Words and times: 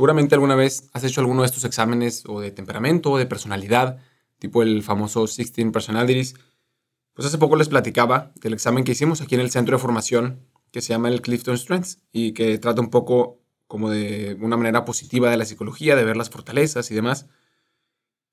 Seguramente 0.00 0.34
alguna 0.34 0.54
vez 0.54 0.88
has 0.94 1.04
hecho 1.04 1.20
alguno 1.20 1.42
de 1.42 1.46
estos 1.46 1.64
exámenes 1.64 2.24
o 2.26 2.40
de 2.40 2.50
temperamento 2.50 3.10
o 3.10 3.18
de 3.18 3.26
personalidad, 3.26 3.98
tipo 4.38 4.62
el 4.62 4.82
famoso 4.82 5.26
16 5.26 5.72
Personalities. 5.74 6.36
Pues 7.12 7.28
hace 7.28 7.36
poco 7.36 7.54
les 7.54 7.68
platicaba 7.68 8.32
del 8.36 8.54
examen 8.54 8.84
que 8.84 8.92
hicimos 8.92 9.20
aquí 9.20 9.34
en 9.34 9.42
el 9.42 9.50
centro 9.50 9.76
de 9.76 9.82
formación 9.82 10.40
que 10.70 10.80
se 10.80 10.94
llama 10.94 11.10
el 11.10 11.20
Clifton 11.20 11.58
Strengths 11.58 11.98
y 12.12 12.32
que 12.32 12.56
trata 12.56 12.80
un 12.80 12.88
poco 12.88 13.42
como 13.66 13.90
de 13.90 14.38
una 14.40 14.56
manera 14.56 14.86
positiva 14.86 15.30
de 15.30 15.36
la 15.36 15.44
psicología, 15.44 15.96
de 15.96 16.04
ver 16.04 16.16
las 16.16 16.30
fortalezas 16.30 16.90
y 16.90 16.94
demás. 16.94 17.26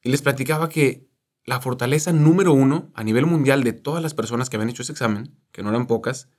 Y 0.02 0.08
les 0.08 0.22
platicaba 0.22 0.70
que 0.70 1.10
la 1.44 1.60
fortaleza 1.60 2.14
número 2.14 2.54
uno 2.54 2.94
a 2.94 3.04
nivel 3.04 3.26
mundial 3.26 3.66
de 3.66 3.74
todas 3.74 4.02
las 4.02 4.14
personas 4.14 4.50
que 4.50 4.56
habían 4.56 4.70
hecho 4.70 4.84
ese 4.84 4.94
examen, 4.94 5.36
que 5.52 5.64
no 5.64 5.70
eran 5.72 5.86
pocas, 5.86 6.30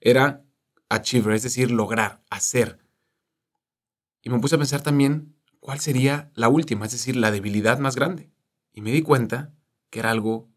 era 0.00 0.46
achiever, 0.88 1.34
es 1.34 1.42
decir, 1.42 1.70
lograr, 1.70 2.22
hacer. 2.30 2.87
Y 4.22 4.30
me 4.30 4.38
puse 4.38 4.56
a 4.56 4.58
pensar 4.58 4.82
también 4.82 5.36
cuál 5.60 5.80
sería 5.80 6.30
la 6.34 6.48
última, 6.48 6.86
es 6.86 6.92
decir, 6.92 7.16
la 7.16 7.30
debilidad 7.30 7.78
más 7.78 7.96
grande. 7.96 8.30
Y 8.72 8.80
me 8.80 8.92
di 8.92 9.02
cuenta 9.02 9.54
que 9.90 10.00
era 10.00 10.10
algo 10.10 10.48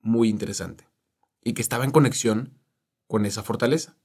muy 0.00 0.28
interesante 0.28 0.88
y 1.42 1.52
que 1.52 1.62
estaba 1.62 1.84
en 1.84 1.90
conexión 1.90 2.58
con 3.06 3.26
esa 3.26 3.42
fortaleza. 3.42 3.96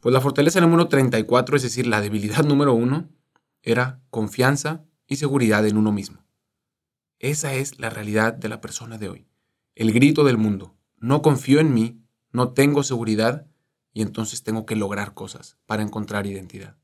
Pues 0.00 0.12
la 0.12 0.20
fortaleza 0.20 0.60
número 0.60 0.88
34, 0.88 1.56
es 1.56 1.62
decir, 1.62 1.86
la 1.86 2.00
debilidad 2.00 2.44
número 2.44 2.74
uno, 2.74 3.08
era 3.62 4.00
confianza 4.10 4.84
y 5.06 5.16
seguridad 5.16 5.66
en 5.66 5.76
uno 5.76 5.92
mismo. 5.92 6.24
Esa 7.18 7.54
es 7.54 7.80
la 7.80 7.90
realidad 7.90 8.32
de 8.34 8.48
la 8.48 8.60
persona 8.60 8.96
de 8.98 9.08
hoy. 9.08 9.26
El 9.74 9.92
grito 9.92 10.24
del 10.24 10.38
mundo. 10.38 10.76
No 10.96 11.22
confío 11.22 11.60
en 11.60 11.74
mí, 11.74 12.00
no 12.32 12.52
tengo 12.52 12.82
seguridad 12.82 13.46
y 13.92 14.02
entonces 14.02 14.42
tengo 14.42 14.66
que 14.66 14.76
lograr 14.76 15.14
cosas 15.14 15.56
para 15.66 15.82
encontrar 15.82 16.26
identidad. 16.26 16.76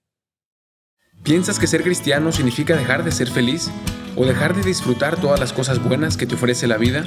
¿Piensas 1.24 1.58
que 1.58 1.66
ser 1.66 1.82
cristiano 1.82 2.32
significa 2.32 2.76
dejar 2.76 3.02
de 3.02 3.10
ser 3.10 3.30
feliz 3.30 3.70
o 4.14 4.26
dejar 4.26 4.54
de 4.54 4.62
disfrutar 4.62 5.16
todas 5.16 5.40
las 5.40 5.54
cosas 5.54 5.82
buenas 5.82 6.18
que 6.18 6.26
te 6.26 6.34
ofrece 6.34 6.66
la 6.66 6.76
vida? 6.76 7.06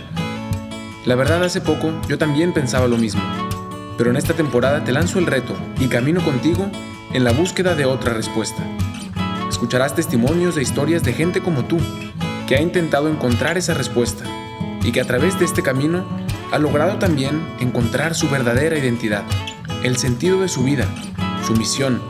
La 1.06 1.14
verdad 1.14 1.44
hace 1.44 1.62
poco 1.62 1.94
yo 2.10 2.18
también 2.18 2.52
pensaba 2.52 2.88
lo 2.88 2.98
mismo, 2.98 3.22
pero 3.96 4.10
en 4.10 4.16
esta 4.16 4.34
temporada 4.34 4.84
te 4.84 4.92
lanzo 4.92 5.20
el 5.20 5.28
reto 5.28 5.56
y 5.80 5.88
camino 5.88 6.26
contigo 6.26 6.68
en 7.14 7.24
la 7.24 7.32
búsqueda 7.32 7.76
de 7.76 7.86
otra 7.86 8.16
respuesta. 8.16 8.64
Escucharás 9.48 9.94
testimonios 9.94 10.56
de 10.56 10.64
historias 10.64 11.04
de 11.04 11.14
gente 11.14 11.44
como 11.44 11.66
tú 11.66 11.78
que 12.48 12.56
ha 12.56 12.62
intentado 12.62 13.10
encontrar 13.10 13.56
esa 13.60 13.76
respuesta 13.76 14.24
y 14.82 14.92
que 14.92 15.02
a 15.02 15.06
través 15.06 15.38
de 15.38 15.46
este 15.46 15.62
camino 15.62 16.08
ha 16.52 16.58
logrado 16.58 16.98
también 16.98 17.40
encontrar 17.60 18.16
su 18.16 18.28
verdadera 18.32 18.80
identidad, 18.80 19.26
el 19.84 19.96
sentido 19.98 20.42
de 20.42 20.48
su 20.48 20.64
vida, 20.64 20.88
su 21.46 21.54
misión, 21.54 22.02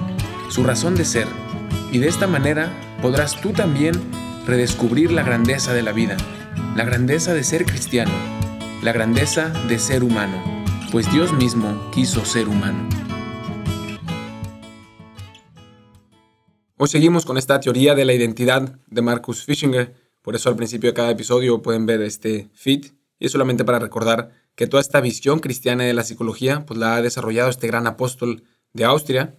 su 0.47 0.63
razón 0.63 0.95
de 0.95 1.03
ser. 1.03 1.46
Y 1.91 1.99
de 1.99 2.07
esta 2.07 2.27
manera 2.27 2.71
podrás 3.01 3.39
tú 3.39 3.53
también 3.53 3.93
redescubrir 4.45 5.11
la 5.11 5.23
grandeza 5.23 5.73
de 5.73 5.83
la 5.83 5.91
vida, 5.91 6.17
la 6.75 6.83
grandeza 6.83 7.33
de 7.33 7.43
ser 7.43 7.65
cristiano, 7.65 8.11
la 8.83 8.91
grandeza 8.91 9.49
de 9.67 9.79
ser 9.79 10.03
humano, 10.03 10.41
pues 10.91 11.11
Dios 11.11 11.33
mismo 11.33 11.91
quiso 11.91 12.25
ser 12.25 12.47
humano. 12.47 12.87
Hoy 16.77 16.87
seguimos 16.87 17.25
con 17.25 17.37
esta 17.37 17.59
teoría 17.59 17.95
de 17.95 18.05
la 18.05 18.13
identidad 18.13 18.79
de 18.87 19.01
Marcus 19.01 19.43
Fischinger 19.43 20.07
por 20.27 20.35
eso 20.35 20.49
al 20.49 20.57
principio 20.57 20.89
de 20.89 20.93
cada 20.93 21.11
episodio 21.11 21.61
pueden 21.61 21.85
ver 21.85 22.01
este 22.01 22.49
feed 22.53 22.87
y 23.17 23.27
es 23.27 23.31
solamente 23.31 23.63
para 23.63 23.79
recordar 23.79 24.31
que 24.55 24.67
toda 24.67 24.81
esta 24.81 24.99
visión 24.99 25.39
cristiana 25.39 25.85
de 25.85 25.93
la 25.93 26.03
psicología 26.03 26.65
pues 26.65 26.77
la 26.77 26.97
ha 26.97 27.01
desarrollado 27.01 27.49
este 27.49 27.67
gran 27.67 27.87
apóstol 27.87 28.43
de 28.73 28.83
Austria, 28.83 29.37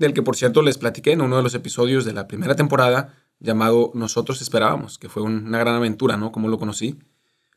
del 0.00 0.14
que 0.14 0.22
por 0.22 0.34
cierto 0.34 0.62
les 0.62 0.78
platiqué 0.78 1.12
en 1.12 1.20
uno 1.20 1.36
de 1.36 1.42
los 1.42 1.54
episodios 1.54 2.06
de 2.06 2.14
la 2.14 2.26
primera 2.26 2.56
temporada 2.56 3.14
llamado 3.38 3.92
Nosotros 3.94 4.40
esperábamos, 4.40 4.98
que 4.98 5.10
fue 5.10 5.22
una 5.22 5.58
gran 5.58 5.74
aventura, 5.74 6.16
¿no? 6.16 6.32
Como 6.32 6.48
lo 6.48 6.58
conocí. 6.58 6.98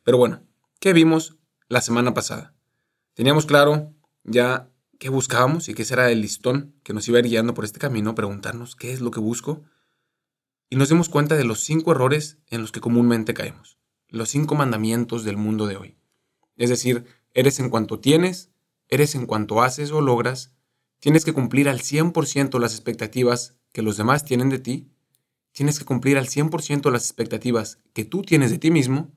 Pero 0.04 0.18
bueno, 0.18 0.42
¿qué 0.78 0.92
vimos 0.92 1.36
la 1.68 1.80
semana 1.80 2.12
pasada? 2.12 2.54
Teníamos 3.14 3.46
claro 3.46 3.94
ya 4.24 4.70
qué 4.98 5.08
buscábamos 5.08 5.68
y 5.68 5.74
qué 5.74 5.86
será 5.86 6.10
el 6.10 6.20
listón 6.20 6.74
que 6.84 6.92
nos 6.92 7.08
iba 7.08 7.18
guiando 7.20 7.54
por 7.54 7.64
este 7.64 7.80
camino, 7.80 8.14
preguntarnos 8.14 8.76
qué 8.76 8.92
es 8.92 9.00
lo 9.00 9.10
que 9.10 9.20
busco 9.20 9.62
y 10.68 10.76
nos 10.76 10.90
dimos 10.90 11.08
cuenta 11.08 11.36
de 11.36 11.44
los 11.44 11.60
cinco 11.60 11.92
errores 11.92 12.38
en 12.48 12.60
los 12.60 12.72
que 12.72 12.80
comúnmente 12.80 13.32
caemos, 13.32 13.78
los 14.08 14.28
cinco 14.28 14.54
mandamientos 14.54 15.24
del 15.24 15.38
mundo 15.38 15.66
de 15.66 15.76
hoy. 15.76 15.96
Es 16.56 16.68
decir, 16.68 17.06
eres 17.32 17.58
en 17.58 17.70
cuanto 17.70 18.00
tienes, 18.00 18.50
eres 18.88 19.14
en 19.14 19.26
cuanto 19.26 19.62
haces 19.62 19.92
o 19.92 20.02
logras, 20.02 20.54
tienes 21.04 21.26
que 21.26 21.34
cumplir 21.34 21.68
al 21.68 21.80
100% 21.80 22.58
las 22.58 22.72
expectativas 22.72 23.58
que 23.72 23.82
los 23.82 23.98
demás 23.98 24.24
tienen 24.24 24.48
de 24.48 24.58
ti, 24.58 24.88
tienes 25.52 25.78
que 25.78 25.84
cumplir 25.84 26.16
al 26.16 26.28
100% 26.28 26.90
las 26.90 27.02
expectativas 27.02 27.78
que 27.92 28.06
tú 28.06 28.22
tienes 28.22 28.50
de 28.50 28.56
ti 28.56 28.70
mismo, 28.70 29.12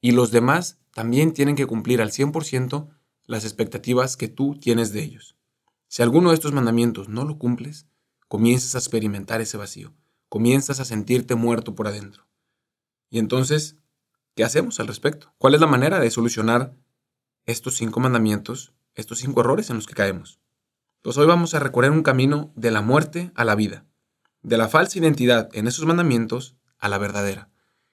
y 0.00 0.10
los 0.10 0.32
demás 0.32 0.80
también 0.90 1.32
tienen 1.32 1.54
que 1.54 1.66
cumplir 1.66 2.02
al 2.02 2.10
100% 2.10 2.88
las 3.26 3.44
expectativas 3.44 4.16
que 4.16 4.26
tú 4.26 4.58
tienes 4.58 4.92
de 4.92 5.04
ellos. 5.04 5.36
Si 5.86 6.02
alguno 6.02 6.30
de 6.30 6.34
estos 6.34 6.50
mandamientos 6.50 7.08
no 7.08 7.24
lo 7.24 7.38
cumples, 7.38 7.86
comienzas 8.26 8.74
a 8.74 8.78
experimentar 8.78 9.40
ese 9.40 9.56
vacío 9.56 9.94
comienzas 10.28 10.80
a 10.80 10.84
sentirte 10.84 11.36
muerto 11.36 11.76
por 11.76 11.86
adentro. 11.86 12.26
Y 13.10 13.20
entonces, 13.20 13.76
¿qué 14.34 14.42
hacemos 14.42 14.80
al 14.80 14.88
respecto? 14.88 15.32
¿Cuál 15.38 15.54
es 15.54 15.60
la 15.60 15.68
manera 15.68 16.00
de 16.00 16.10
solucionar 16.10 16.74
estos 17.46 17.76
cinco 17.76 18.00
mandamientos, 18.00 18.72
estos 18.96 19.18
cinco 19.18 19.42
errores 19.42 19.70
en 19.70 19.76
los 19.76 19.86
que 19.86 19.94
caemos? 19.94 20.40
Pues 21.02 21.18
hoy 21.18 21.26
vamos 21.26 21.52
a 21.52 21.58
recorrer 21.58 21.90
un 21.90 22.04
camino 22.04 22.52
de 22.54 22.70
la 22.70 22.80
muerte 22.80 23.32
a 23.34 23.44
la 23.44 23.56
vida, 23.56 23.86
de 24.42 24.56
la 24.56 24.68
falsa 24.68 25.00
identidad 25.00 25.48
en 25.52 25.66
esos 25.66 25.84
mandamientos 25.84 26.56
a 26.78 26.88
la 26.88 26.96
verdadera. 26.96 27.50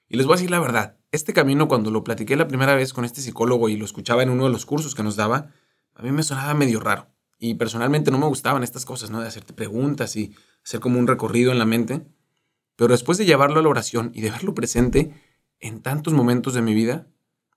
Y 0.08 0.16
les 0.16 0.26
voy 0.26 0.34
a 0.34 0.36
decir 0.36 0.52
la 0.52 0.60
verdad, 0.60 0.96
este 1.10 1.32
camino 1.32 1.66
cuando 1.66 1.90
lo 1.90 2.04
platiqué 2.04 2.36
la 2.36 2.46
primera 2.46 2.76
vez 2.76 2.92
con 2.92 3.04
este 3.04 3.20
psicólogo 3.20 3.68
y 3.68 3.76
lo 3.76 3.84
escuchaba 3.84 4.22
en 4.22 4.30
uno 4.30 4.44
de 4.44 4.50
los 4.50 4.64
cursos 4.64 4.94
que 4.94 5.02
nos 5.02 5.16
daba, 5.16 5.50
a 5.96 6.02
mí 6.02 6.12
me 6.12 6.22
sonaba 6.22 6.54
medio 6.54 6.78
raro. 6.78 7.08
Y 7.36 7.54
personalmente 7.54 8.12
no 8.12 8.18
me 8.18 8.26
gustaban 8.26 8.62
estas 8.62 8.84
cosas, 8.84 9.10
¿no? 9.10 9.20
De 9.20 9.26
hacerte 9.26 9.54
preguntas 9.54 10.14
y 10.14 10.32
hacer 10.64 10.78
como 10.78 11.00
un 11.00 11.08
recorrido 11.08 11.50
en 11.50 11.58
la 11.58 11.66
mente. 11.66 12.06
Pero 12.76 12.92
después 12.92 13.18
de 13.18 13.26
llevarlo 13.26 13.58
a 13.58 13.62
la 13.64 13.70
oración 13.70 14.12
y 14.14 14.20
de 14.20 14.30
verlo 14.30 14.54
presente 14.54 15.12
en 15.58 15.82
tantos 15.82 16.12
momentos 16.12 16.54
de 16.54 16.62
mi 16.62 16.74
vida, 16.74 17.08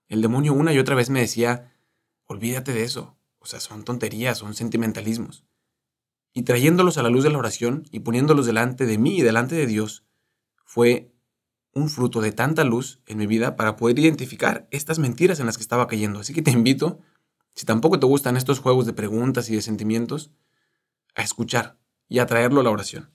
el 0.08 0.24
demonio 0.24 0.54
una 0.54 0.74
y 0.74 0.80
otra 0.80 0.96
vez 0.96 1.12
me 1.12 1.20
decía, 1.20 1.72
olvídate 2.26 2.74
de 2.74 2.86
eso, 2.86 3.16
o 3.44 3.46
sea, 3.46 3.60
son 3.60 3.84
tonterías, 3.84 4.38
son 4.38 4.54
sentimentalismos. 4.54 5.44
Y 6.34 6.44
trayéndolos 6.44 6.98
a 6.98 7.04
la 7.04 7.10
luz 7.10 7.26
de 7.26 7.30
la 7.30 7.38
oración 7.38 7.86
y 7.92 8.00
poniéndolos 8.00 8.46
delante 8.46 8.86
de 8.86 8.98
mí 8.98 9.18
y 9.18 9.22
delante 9.22 9.54
de 9.54 9.68
Dios, 9.68 10.06
fue 10.64 11.12
un 11.74 11.90
fruto 11.90 12.22
de 12.22 12.32
tanta 12.32 12.64
luz 12.64 13.02
en 13.06 13.18
mi 13.18 13.28
vida 13.28 13.58
para 13.58 13.76
poder 13.76 14.00
identificar 14.00 14.68
estas 14.72 14.98
mentiras 14.98 15.40
en 15.42 15.46
las 15.46 15.58
que 15.58 15.64
estaba 15.64 15.88
cayendo. 15.88 16.20
Así 16.20 16.34
que 16.34 16.42
te 16.42 16.52
invito, 16.52 17.02
si 17.54 17.66
tampoco 17.66 18.00
te 18.00 18.06
gustan 18.06 18.38
estos 18.38 18.60
juegos 18.60 18.86
de 18.86 18.94
preguntas 18.94 19.50
y 19.50 19.56
de 19.56 19.62
sentimientos, 19.62 20.32
a 21.14 21.22
escuchar 21.22 21.78
y 22.08 22.20
a 22.20 22.26
traerlo 22.26 22.62
a 22.62 22.64
la 22.64 22.70
oración. 22.70 23.12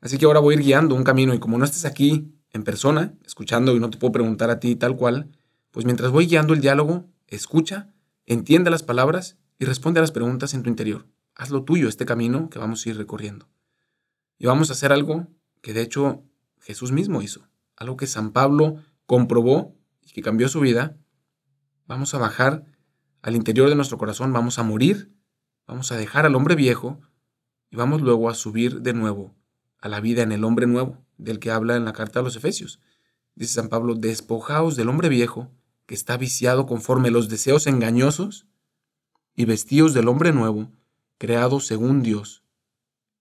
Así 0.00 0.16
que 0.16 0.26
ahora 0.26 0.40
voy 0.40 0.54
a 0.54 0.58
ir 0.58 0.64
guiando 0.64 0.94
un 0.94 1.02
camino 1.02 1.34
y 1.34 1.40
como 1.40 1.58
no 1.58 1.64
estés 1.64 1.84
aquí 1.84 2.32
en 2.52 2.62
persona, 2.62 3.14
escuchando 3.24 3.74
y 3.74 3.80
no 3.80 3.90
te 3.90 3.98
puedo 3.98 4.12
preguntar 4.12 4.48
a 4.50 4.60
ti 4.60 4.76
tal 4.76 4.96
cual, 4.96 5.36
pues 5.72 5.84
mientras 5.84 6.12
voy 6.12 6.26
guiando 6.26 6.54
el 6.54 6.60
diálogo, 6.60 7.06
escucha, 7.26 7.92
entiende 8.26 8.70
las 8.70 8.84
palabras 8.84 9.38
y 9.58 9.64
responde 9.64 10.00
a 10.00 10.02
las 10.02 10.12
preguntas 10.12 10.54
en 10.54 10.62
tu 10.62 10.70
interior. 10.70 11.06
Haz 11.34 11.50
lo 11.50 11.64
tuyo 11.64 11.88
este 11.88 12.06
camino 12.06 12.48
que 12.50 12.58
vamos 12.58 12.84
a 12.84 12.88
ir 12.88 12.96
recorriendo. 12.96 13.48
Y 14.38 14.46
vamos 14.46 14.70
a 14.70 14.74
hacer 14.74 14.92
algo 14.92 15.28
que 15.62 15.72
de 15.72 15.82
hecho 15.82 16.22
Jesús 16.60 16.92
mismo 16.92 17.22
hizo, 17.22 17.48
algo 17.76 17.96
que 17.96 18.06
San 18.06 18.32
Pablo 18.32 18.76
comprobó 19.06 19.74
y 20.02 20.12
que 20.12 20.22
cambió 20.22 20.48
su 20.48 20.60
vida. 20.60 20.96
Vamos 21.86 22.14
a 22.14 22.18
bajar 22.18 22.64
al 23.22 23.36
interior 23.36 23.68
de 23.68 23.74
nuestro 23.74 23.98
corazón, 23.98 24.32
vamos 24.32 24.58
a 24.58 24.62
morir, 24.62 25.12
vamos 25.66 25.92
a 25.92 25.96
dejar 25.96 26.26
al 26.26 26.34
hombre 26.34 26.54
viejo 26.54 27.00
y 27.70 27.76
vamos 27.76 28.02
luego 28.02 28.28
a 28.28 28.34
subir 28.34 28.82
de 28.82 28.92
nuevo 28.92 29.34
a 29.80 29.88
la 29.88 30.00
vida 30.00 30.22
en 30.22 30.32
el 30.32 30.44
hombre 30.44 30.66
nuevo, 30.66 31.04
del 31.16 31.38
que 31.38 31.50
habla 31.50 31.76
en 31.76 31.84
la 31.84 31.92
carta 31.92 32.20
a 32.20 32.22
los 32.22 32.36
Efesios. 32.36 32.80
Dice 33.34 33.54
San 33.54 33.68
Pablo, 33.68 33.94
despojaos 33.94 34.76
del 34.76 34.88
hombre 34.88 35.08
viejo, 35.08 35.50
que 35.86 35.94
está 35.94 36.16
viciado 36.16 36.66
conforme 36.66 37.10
los 37.10 37.28
deseos 37.28 37.66
engañosos, 37.66 38.46
y 39.36 39.44
vestíos 39.44 39.94
del 39.94 40.08
hombre 40.08 40.32
nuevo, 40.32 40.72
creado 41.18 41.60
según 41.60 42.02
Dios, 42.02 42.42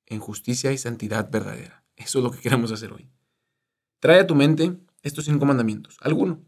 en 0.05 0.19
justicia 0.19 0.71
y 0.71 0.77
santidad 0.77 1.29
verdadera. 1.29 1.83
Eso 1.97 2.19
es 2.19 2.23
lo 2.23 2.31
que 2.31 2.39
queremos 2.39 2.71
hacer 2.71 2.93
hoy. 2.93 3.09
Trae 3.99 4.21
a 4.21 4.27
tu 4.27 4.33
mente 4.33 4.77
estos 5.03 5.25
cinco 5.25 5.45
mandamientos, 5.45 5.97
alguno, 6.01 6.41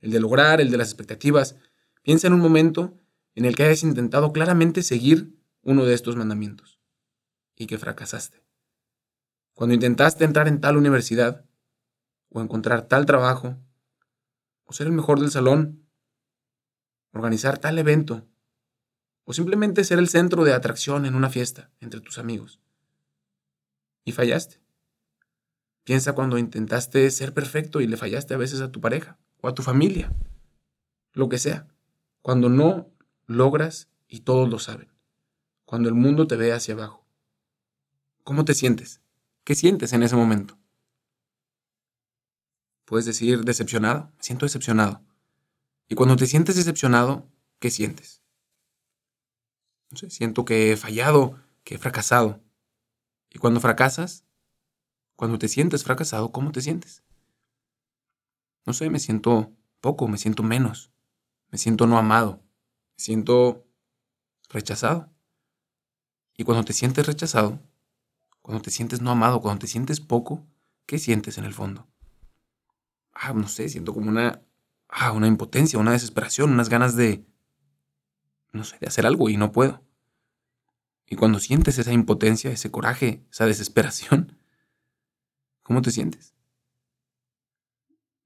el 0.00 0.10
de 0.10 0.20
lograr, 0.20 0.60
el 0.60 0.70
de 0.70 0.78
las 0.78 0.88
expectativas. 0.88 1.56
Piensa 2.02 2.26
en 2.26 2.32
un 2.32 2.40
momento 2.40 2.96
en 3.34 3.44
el 3.44 3.54
que 3.54 3.64
hayas 3.64 3.82
intentado 3.82 4.32
claramente 4.32 4.82
seguir 4.82 5.38
uno 5.62 5.84
de 5.84 5.94
estos 5.94 6.16
mandamientos 6.16 6.80
y 7.54 7.66
que 7.66 7.78
fracasaste. 7.78 8.42
Cuando 9.52 9.74
intentaste 9.74 10.24
entrar 10.24 10.48
en 10.48 10.60
tal 10.60 10.78
universidad, 10.78 11.44
o 12.30 12.40
encontrar 12.40 12.88
tal 12.88 13.06
trabajo, 13.06 13.58
o 14.64 14.72
ser 14.72 14.86
el 14.86 14.92
mejor 14.92 15.20
del 15.20 15.30
salón, 15.30 15.86
organizar 17.12 17.58
tal 17.58 17.78
evento, 17.78 18.29
o 19.30 19.32
simplemente 19.32 19.84
ser 19.84 20.00
el 20.00 20.08
centro 20.08 20.42
de 20.42 20.52
atracción 20.52 21.06
en 21.06 21.14
una 21.14 21.30
fiesta 21.30 21.70
entre 21.78 22.00
tus 22.00 22.18
amigos. 22.18 22.58
Y 24.04 24.10
fallaste. 24.10 24.60
Piensa 25.84 26.14
cuando 26.14 26.36
intentaste 26.36 27.08
ser 27.12 27.32
perfecto 27.32 27.80
y 27.80 27.86
le 27.86 27.96
fallaste 27.96 28.34
a 28.34 28.38
veces 28.38 28.60
a 28.60 28.72
tu 28.72 28.80
pareja 28.80 29.18
o 29.40 29.46
a 29.46 29.54
tu 29.54 29.62
familia, 29.62 30.12
lo 31.12 31.28
que 31.28 31.38
sea. 31.38 31.68
Cuando 32.22 32.48
no 32.48 32.90
logras 33.26 33.88
y 34.08 34.22
todos 34.22 34.50
lo 34.50 34.58
saben. 34.58 34.90
Cuando 35.64 35.88
el 35.88 35.94
mundo 35.94 36.26
te 36.26 36.34
ve 36.34 36.52
hacia 36.52 36.74
abajo. 36.74 37.06
¿Cómo 38.24 38.44
te 38.44 38.54
sientes? 38.54 39.00
¿Qué 39.44 39.54
sientes 39.54 39.92
en 39.92 40.02
ese 40.02 40.16
momento? 40.16 40.58
Puedes 42.84 43.06
decir 43.06 43.44
decepcionado. 43.44 44.10
Me 44.16 44.24
siento 44.24 44.44
decepcionado. 44.44 45.04
Y 45.86 45.94
cuando 45.94 46.16
te 46.16 46.26
sientes 46.26 46.56
decepcionado, 46.56 47.30
¿qué 47.60 47.70
sientes? 47.70 48.20
No 49.90 49.96
sé, 49.96 50.10
siento 50.10 50.44
que 50.44 50.72
he 50.72 50.76
fallado, 50.76 51.38
que 51.64 51.74
he 51.74 51.78
fracasado. 51.78 52.40
Y 53.28 53.38
cuando 53.38 53.60
fracasas, 53.60 54.24
cuando 55.16 55.38
te 55.38 55.48
sientes 55.48 55.84
fracasado, 55.84 56.32
¿cómo 56.32 56.52
te 56.52 56.60
sientes? 56.60 57.02
No 58.66 58.72
sé, 58.72 58.88
me 58.90 59.00
siento 59.00 59.52
poco, 59.80 60.06
me 60.08 60.18
siento 60.18 60.42
menos, 60.42 60.92
me 61.50 61.58
siento 61.58 61.86
no 61.86 61.98
amado, 61.98 62.42
me 62.96 63.02
siento 63.04 63.66
rechazado. 64.48 65.12
Y 66.36 66.44
cuando 66.44 66.64
te 66.64 66.72
sientes 66.72 67.06
rechazado, 67.06 67.60
cuando 68.42 68.62
te 68.62 68.70
sientes 68.70 69.00
no 69.00 69.10
amado, 69.10 69.40
cuando 69.40 69.60
te 69.60 69.66
sientes 69.66 70.00
poco, 70.00 70.46
¿qué 70.86 70.98
sientes 70.98 71.36
en 71.38 71.44
el 71.44 71.52
fondo? 71.52 71.88
Ah, 73.12 73.32
no 73.34 73.48
sé, 73.48 73.68
siento 73.68 73.92
como 73.92 74.08
una, 74.08 74.42
ah, 74.88 75.12
una 75.12 75.26
impotencia, 75.26 75.78
una 75.78 75.92
desesperación, 75.92 76.52
unas 76.52 76.68
ganas 76.68 76.96
de, 76.96 77.26
no 78.52 78.64
sé, 78.64 78.78
de 78.78 78.86
hacer 78.86 79.06
algo 79.06 79.28
y 79.28 79.36
no 79.36 79.52
puedo. 79.52 79.84
Y 81.06 81.16
cuando 81.16 81.40
sientes 81.40 81.78
esa 81.78 81.92
impotencia, 81.92 82.50
ese 82.50 82.70
coraje, 82.70 83.24
esa 83.30 83.46
desesperación, 83.46 84.38
¿cómo 85.62 85.82
te 85.82 85.90
sientes? 85.90 86.34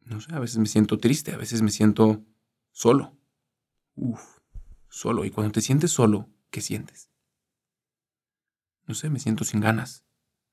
No 0.01 0.21
sé, 0.21 0.35
a 0.35 0.39
veces 0.39 0.59
me 0.59 0.67
siento 0.67 0.99
triste, 0.99 1.33
a 1.33 1.39
veces 1.39 1.63
me 1.63 1.71
siento 1.71 2.23
solo. 2.73 3.17
Uf, 3.95 4.41
solo. 4.89 5.25
Y 5.25 5.31
cuando 5.31 5.53
te 5.53 5.63
sientes 5.63 5.91
solo, 5.93 6.29
¿qué 6.51 6.61
sientes? 6.61 7.11
No 8.87 8.95
sé, 8.95 9.09
me 9.09 9.19
siento 9.19 9.45
sin 9.45 9.61
ganas, 9.61 10.05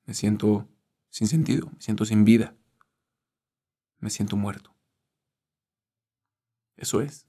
me 0.04 0.14
siento 0.14 0.68
sin 1.10 1.28
sentido, 1.28 1.70
me 1.70 1.82
siento 1.82 2.06
sin 2.06 2.24
vida, 2.24 2.56
me 3.98 4.08
siento 4.08 4.36
muerto. 4.36 4.74
Eso 6.76 7.02
es. 7.02 7.26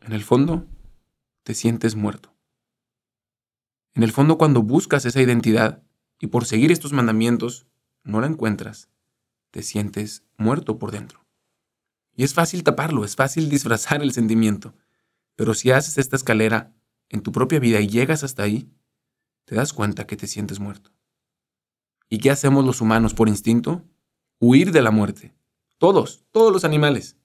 En 0.00 0.12
el 0.12 0.22
fondo, 0.22 0.68
te 1.44 1.54
sientes 1.54 1.94
muerto. 1.94 2.34
En 3.94 4.02
el 4.02 4.10
fondo, 4.10 4.38
cuando 4.38 4.62
buscas 4.62 5.04
esa 5.04 5.22
identidad 5.22 5.84
y 6.18 6.26
por 6.26 6.46
seguir 6.46 6.72
estos 6.72 6.92
mandamientos 6.92 7.66
no 8.02 8.20
la 8.20 8.26
encuentras, 8.26 8.88
te 9.52 9.62
sientes 9.62 10.24
muerto 10.36 10.78
por 10.78 10.90
dentro. 10.90 11.24
Y 12.16 12.24
es 12.24 12.34
fácil 12.34 12.64
taparlo, 12.64 13.04
es 13.04 13.14
fácil 13.14 13.48
disfrazar 13.50 14.02
el 14.02 14.12
sentimiento, 14.12 14.74
pero 15.36 15.54
si 15.54 15.70
haces 15.70 15.98
esta 15.98 16.16
escalera 16.16 16.74
en 17.08 17.22
tu 17.22 17.30
propia 17.30 17.60
vida 17.60 17.80
y 17.80 17.88
llegas 17.88 18.24
hasta 18.24 18.42
ahí, 18.42 18.68
te 19.44 19.54
das 19.54 19.72
cuenta 19.72 20.06
que 20.06 20.16
te 20.16 20.26
sientes 20.26 20.58
muerto. 20.58 20.90
¿Y 22.08 22.18
qué 22.18 22.30
hacemos 22.30 22.64
los 22.64 22.80
humanos 22.80 23.14
por 23.14 23.28
instinto? 23.28 23.84
Huir 24.38 24.72
de 24.72 24.82
la 24.82 24.90
muerte. 24.90 25.34
Todos, 25.78 26.24
todos 26.30 26.52
los 26.52 26.64
animales. 26.64 27.16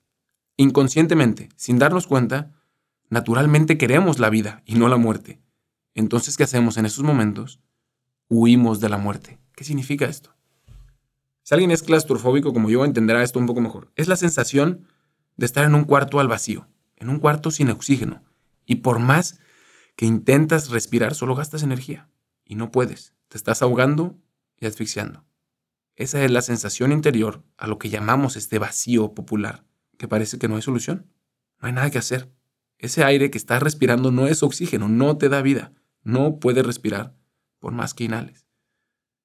Inconscientemente, 0.58 1.50
sin 1.56 1.80
darnos 1.80 2.08
cuenta, 2.08 2.59
naturalmente 3.10 3.78
queremos 3.78 4.20
la 4.20 4.30
vida 4.30 4.64
y 4.66 4.76
no 4.76 4.88
la 4.88 4.98
muerte. 4.98 5.42
Entonces, 5.94 6.38
¿qué 6.38 6.44
hacemos 6.44 6.78
en 6.78 6.86
esos 6.86 7.04
momentos? 7.04 7.60
Huimos 8.30 8.80
de 8.80 8.90
la 8.90 8.98
muerte. 8.98 9.40
¿Qué 9.56 9.64
significa 9.64 10.06
esto? 10.06 10.36
Si 11.44 11.54
alguien 11.56 11.72
es 11.72 11.84
claustrofóbico 11.84 12.54
como 12.54 12.70
yo, 12.70 12.86
entenderá 12.86 13.24
esto 13.24 13.40
un 13.40 13.48
poco 13.48 13.60
mejor. 13.60 13.92
Es 13.96 14.08
la 14.08 14.16
sensación 14.16 14.88
de 15.36 15.46
estar 15.46 15.66
en 15.66 15.74
un 15.74 15.84
cuarto 15.84 16.20
al 16.20 16.28
vacío, 16.28 16.68
en 16.96 17.10
un 17.10 17.20
cuarto 17.20 17.50
sin 17.50 17.70
oxígeno. 17.70 18.24
Y 18.66 18.76
por 18.76 19.00
más 19.00 19.40
que 19.96 20.06
intentas 20.06 20.70
respirar, 20.70 21.16
solo 21.16 21.36
gastas 21.36 21.64
energía. 21.64 22.08
Y 22.46 22.56
no 22.56 22.72
puedes. 22.72 23.16
Te 23.30 23.38
estás 23.38 23.62
ahogando 23.62 24.18
y 24.58 24.68
asfixiando. 24.68 25.26
Esa 25.96 26.24
es 26.24 26.32
la 26.32 26.42
sensación 26.42 26.92
interior 26.92 27.44
a 27.58 27.68
lo 27.68 27.80
que 27.80 27.90
llamamos 27.90 28.36
este 28.36 28.60
vacío 28.60 29.14
popular, 29.14 29.66
que 29.98 30.08
parece 30.08 30.38
que 30.38 30.48
no 30.48 30.56
hay 30.56 30.62
solución. 30.62 31.12
No 31.60 31.68
hay 31.68 31.74
nada 31.74 31.90
que 31.90 31.98
hacer. 31.98 32.32
Ese 32.80 33.04
aire 33.04 33.30
que 33.30 33.38
estás 33.38 33.62
respirando 33.62 34.10
no 34.10 34.28
es 34.28 34.42
oxígeno, 34.42 34.88
no 34.88 35.18
te 35.18 35.30
da 35.30 35.42
vida. 35.42 35.74
No 36.02 36.40
puedes 36.40 36.66
respirar 36.66 37.14
por 37.60 37.74
más 37.74 37.94
que 37.94 38.06
inhales. 38.06 38.48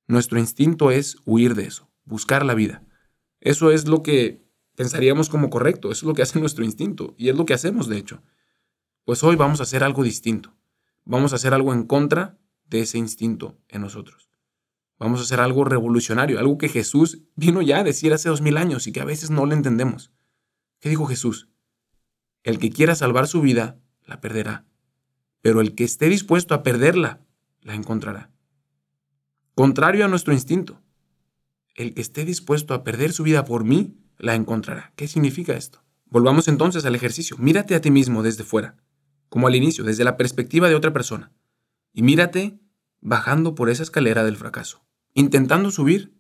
Nuestro 0.06 0.38
instinto 0.38 0.90
es 0.90 1.16
huir 1.24 1.54
de 1.54 1.64
eso, 1.64 1.90
buscar 2.04 2.44
la 2.44 2.54
vida. 2.54 2.84
Eso 3.40 3.70
es 3.70 3.86
lo 3.86 4.02
que 4.02 4.44
pensaríamos 4.74 5.28
como 5.28 5.50
correcto, 5.50 5.92
eso 5.92 6.04
es 6.04 6.08
lo 6.08 6.14
que 6.14 6.22
hace 6.22 6.40
nuestro 6.40 6.64
instinto 6.64 7.14
y 7.16 7.28
es 7.28 7.36
lo 7.36 7.46
que 7.46 7.54
hacemos 7.54 7.88
de 7.88 7.96
hecho. 7.96 8.22
Pues 9.04 9.22
hoy 9.22 9.36
vamos 9.36 9.60
a 9.60 9.62
hacer 9.62 9.84
algo 9.84 10.02
distinto. 10.02 10.56
Vamos 11.04 11.32
a 11.32 11.36
hacer 11.36 11.54
algo 11.54 11.72
en 11.72 11.84
contra 11.84 12.38
de 12.66 12.80
ese 12.80 12.98
instinto 12.98 13.56
en 13.68 13.82
nosotros. 13.82 14.30
Vamos 14.98 15.20
a 15.20 15.22
hacer 15.22 15.38
algo 15.38 15.64
revolucionario, 15.64 16.40
algo 16.40 16.58
que 16.58 16.68
Jesús 16.68 17.22
vino 17.36 17.62
ya 17.62 17.78
a 17.78 17.84
decir 17.84 18.12
hace 18.12 18.28
dos 18.28 18.40
mil 18.40 18.56
años 18.56 18.86
y 18.86 18.92
que 18.92 19.00
a 19.00 19.04
veces 19.04 19.30
no 19.30 19.46
le 19.46 19.54
entendemos. 19.54 20.12
¿Qué 20.80 20.88
dijo 20.88 21.06
Jesús? 21.06 21.48
El 22.44 22.60
que 22.60 22.70
quiera 22.70 22.94
salvar 22.94 23.26
su 23.26 23.40
vida, 23.40 23.80
la 24.06 24.20
perderá 24.20 24.64
pero 25.44 25.60
el 25.60 25.74
que 25.74 25.84
esté 25.84 26.08
dispuesto 26.08 26.54
a 26.54 26.62
perderla, 26.62 27.20
la 27.60 27.74
encontrará. 27.74 28.30
Contrario 29.54 30.06
a 30.06 30.08
nuestro 30.08 30.32
instinto, 30.32 30.80
el 31.74 31.92
que 31.92 32.00
esté 32.00 32.24
dispuesto 32.24 32.72
a 32.72 32.82
perder 32.82 33.12
su 33.12 33.24
vida 33.24 33.44
por 33.44 33.62
mí, 33.62 33.94
la 34.16 34.36
encontrará. 34.36 34.94
¿Qué 34.96 35.06
significa 35.06 35.52
esto? 35.52 35.84
Volvamos 36.06 36.48
entonces 36.48 36.86
al 36.86 36.94
ejercicio. 36.94 37.36
Mírate 37.38 37.74
a 37.74 37.82
ti 37.82 37.90
mismo 37.90 38.22
desde 38.22 38.42
fuera, 38.42 38.78
como 39.28 39.46
al 39.46 39.54
inicio, 39.54 39.84
desde 39.84 40.04
la 40.04 40.16
perspectiva 40.16 40.70
de 40.70 40.76
otra 40.76 40.94
persona. 40.94 41.30
Y 41.92 42.00
mírate 42.00 42.58
bajando 43.02 43.54
por 43.54 43.68
esa 43.68 43.82
escalera 43.82 44.24
del 44.24 44.38
fracaso, 44.38 44.86
intentando 45.12 45.70
subir, 45.70 46.16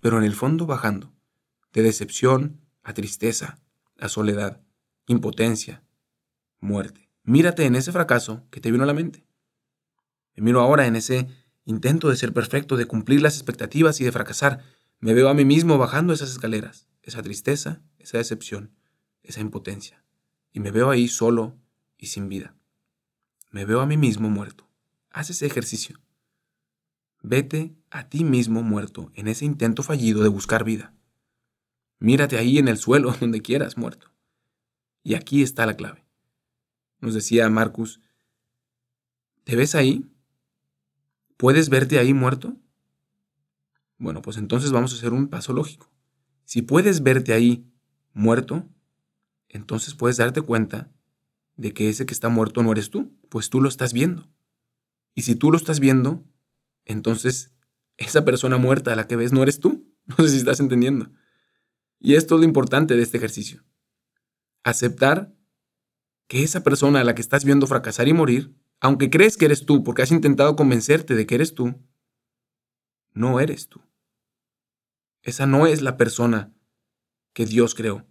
pero 0.00 0.18
en 0.18 0.24
el 0.24 0.34
fondo 0.34 0.66
bajando, 0.66 1.14
de 1.72 1.80
decepción 1.80 2.60
a 2.82 2.92
tristeza, 2.92 3.58
a 3.98 4.10
soledad, 4.10 4.60
impotencia, 5.06 5.82
muerte. 6.60 7.10
Mírate 7.22 7.64
en 7.64 7.76
ese 7.76 7.92
fracaso 7.92 8.44
que 8.50 8.60
te 8.60 8.70
vino 8.70 8.84
a 8.84 8.86
la 8.86 8.94
mente. 8.94 9.26
Me 10.34 10.44
miro 10.44 10.60
ahora 10.60 10.86
en 10.86 10.96
ese 10.96 11.28
intento 11.64 12.08
de 12.08 12.16
ser 12.16 12.32
perfecto, 12.32 12.76
de 12.76 12.86
cumplir 12.86 13.22
las 13.22 13.36
expectativas 13.36 14.00
y 14.00 14.04
de 14.04 14.12
fracasar. 14.12 14.62
Me 15.00 15.14
veo 15.14 15.28
a 15.28 15.34
mí 15.34 15.44
mismo 15.44 15.78
bajando 15.78 16.12
esas 16.12 16.30
escaleras, 16.30 16.88
esa 17.02 17.22
tristeza, 17.22 17.82
esa 17.98 18.18
decepción, 18.18 18.74
esa 19.22 19.40
impotencia. 19.40 20.04
Y 20.52 20.60
me 20.60 20.70
veo 20.70 20.90
ahí 20.90 21.08
solo 21.08 21.56
y 21.96 22.06
sin 22.06 22.28
vida. 22.28 22.54
Me 23.50 23.64
veo 23.64 23.80
a 23.80 23.86
mí 23.86 23.96
mismo 23.96 24.28
muerto. 24.28 24.68
Haz 25.10 25.30
ese 25.30 25.46
ejercicio. 25.46 26.00
Vete 27.22 27.74
a 27.90 28.08
ti 28.08 28.24
mismo 28.24 28.62
muerto 28.62 29.10
en 29.14 29.28
ese 29.28 29.44
intento 29.44 29.82
fallido 29.82 30.22
de 30.22 30.28
buscar 30.28 30.64
vida. 30.64 30.94
Mírate 31.98 32.38
ahí 32.38 32.58
en 32.58 32.68
el 32.68 32.78
suelo, 32.78 33.12
donde 33.20 33.42
quieras, 33.42 33.76
muerto. 33.76 34.12
Y 35.06 35.14
aquí 35.14 35.42
está 35.42 35.66
la 35.66 35.76
clave 35.76 36.06
nos 37.06 37.14
decía 37.14 37.48
Marcus, 37.48 38.00
¿te 39.44 39.56
ves 39.56 39.74
ahí? 39.74 40.10
¿Puedes 41.36 41.68
verte 41.68 41.98
ahí 41.98 42.12
muerto? 42.12 42.56
Bueno, 43.98 44.22
pues 44.22 44.36
entonces 44.36 44.72
vamos 44.72 44.92
a 44.92 44.96
hacer 44.96 45.12
un 45.12 45.28
paso 45.28 45.52
lógico. 45.52 45.90
Si 46.44 46.62
puedes 46.62 47.02
verte 47.02 47.32
ahí 47.32 47.70
muerto, 48.12 48.68
entonces 49.48 49.94
puedes 49.94 50.16
darte 50.16 50.42
cuenta 50.42 50.90
de 51.56 51.72
que 51.72 51.88
ese 51.88 52.06
que 52.06 52.14
está 52.14 52.28
muerto 52.28 52.62
no 52.62 52.72
eres 52.72 52.90
tú, 52.90 53.16
pues 53.28 53.48
tú 53.48 53.60
lo 53.60 53.68
estás 53.68 53.92
viendo. 53.92 54.28
Y 55.14 55.22
si 55.22 55.34
tú 55.36 55.50
lo 55.50 55.56
estás 55.56 55.80
viendo, 55.80 56.24
entonces 56.84 57.52
esa 57.96 58.24
persona 58.24 58.58
muerta 58.58 58.92
a 58.92 58.96
la 58.96 59.06
que 59.06 59.16
ves 59.16 59.32
no 59.32 59.42
eres 59.42 59.60
tú. 59.60 59.86
No 60.06 60.24
sé 60.24 60.30
si 60.30 60.36
estás 60.36 60.60
entendiendo. 60.60 61.10
Y 61.98 62.14
esto 62.14 62.36
es 62.36 62.40
lo 62.40 62.44
importante 62.44 62.94
de 62.94 63.02
este 63.02 63.16
ejercicio. 63.16 63.64
Aceptar 64.66 65.32
que 66.26 66.42
esa 66.42 66.64
persona 66.64 67.00
a 67.00 67.04
la 67.04 67.14
que 67.14 67.20
estás 67.20 67.44
viendo 67.44 67.68
fracasar 67.68 68.08
y 68.08 68.12
morir, 68.12 68.52
aunque 68.80 69.10
crees 69.10 69.36
que 69.36 69.44
eres 69.44 69.64
tú 69.64 69.84
porque 69.84 70.02
has 70.02 70.10
intentado 70.10 70.56
convencerte 70.56 71.14
de 71.14 71.24
que 71.24 71.36
eres 71.36 71.54
tú, 71.54 71.80
no 73.12 73.38
eres 73.38 73.68
tú. 73.68 73.80
Esa 75.22 75.46
no 75.46 75.68
es 75.68 75.82
la 75.82 75.96
persona 75.96 76.52
que 77.32 77.46
Dios 77.46 77.76
creó. 77.76 78.08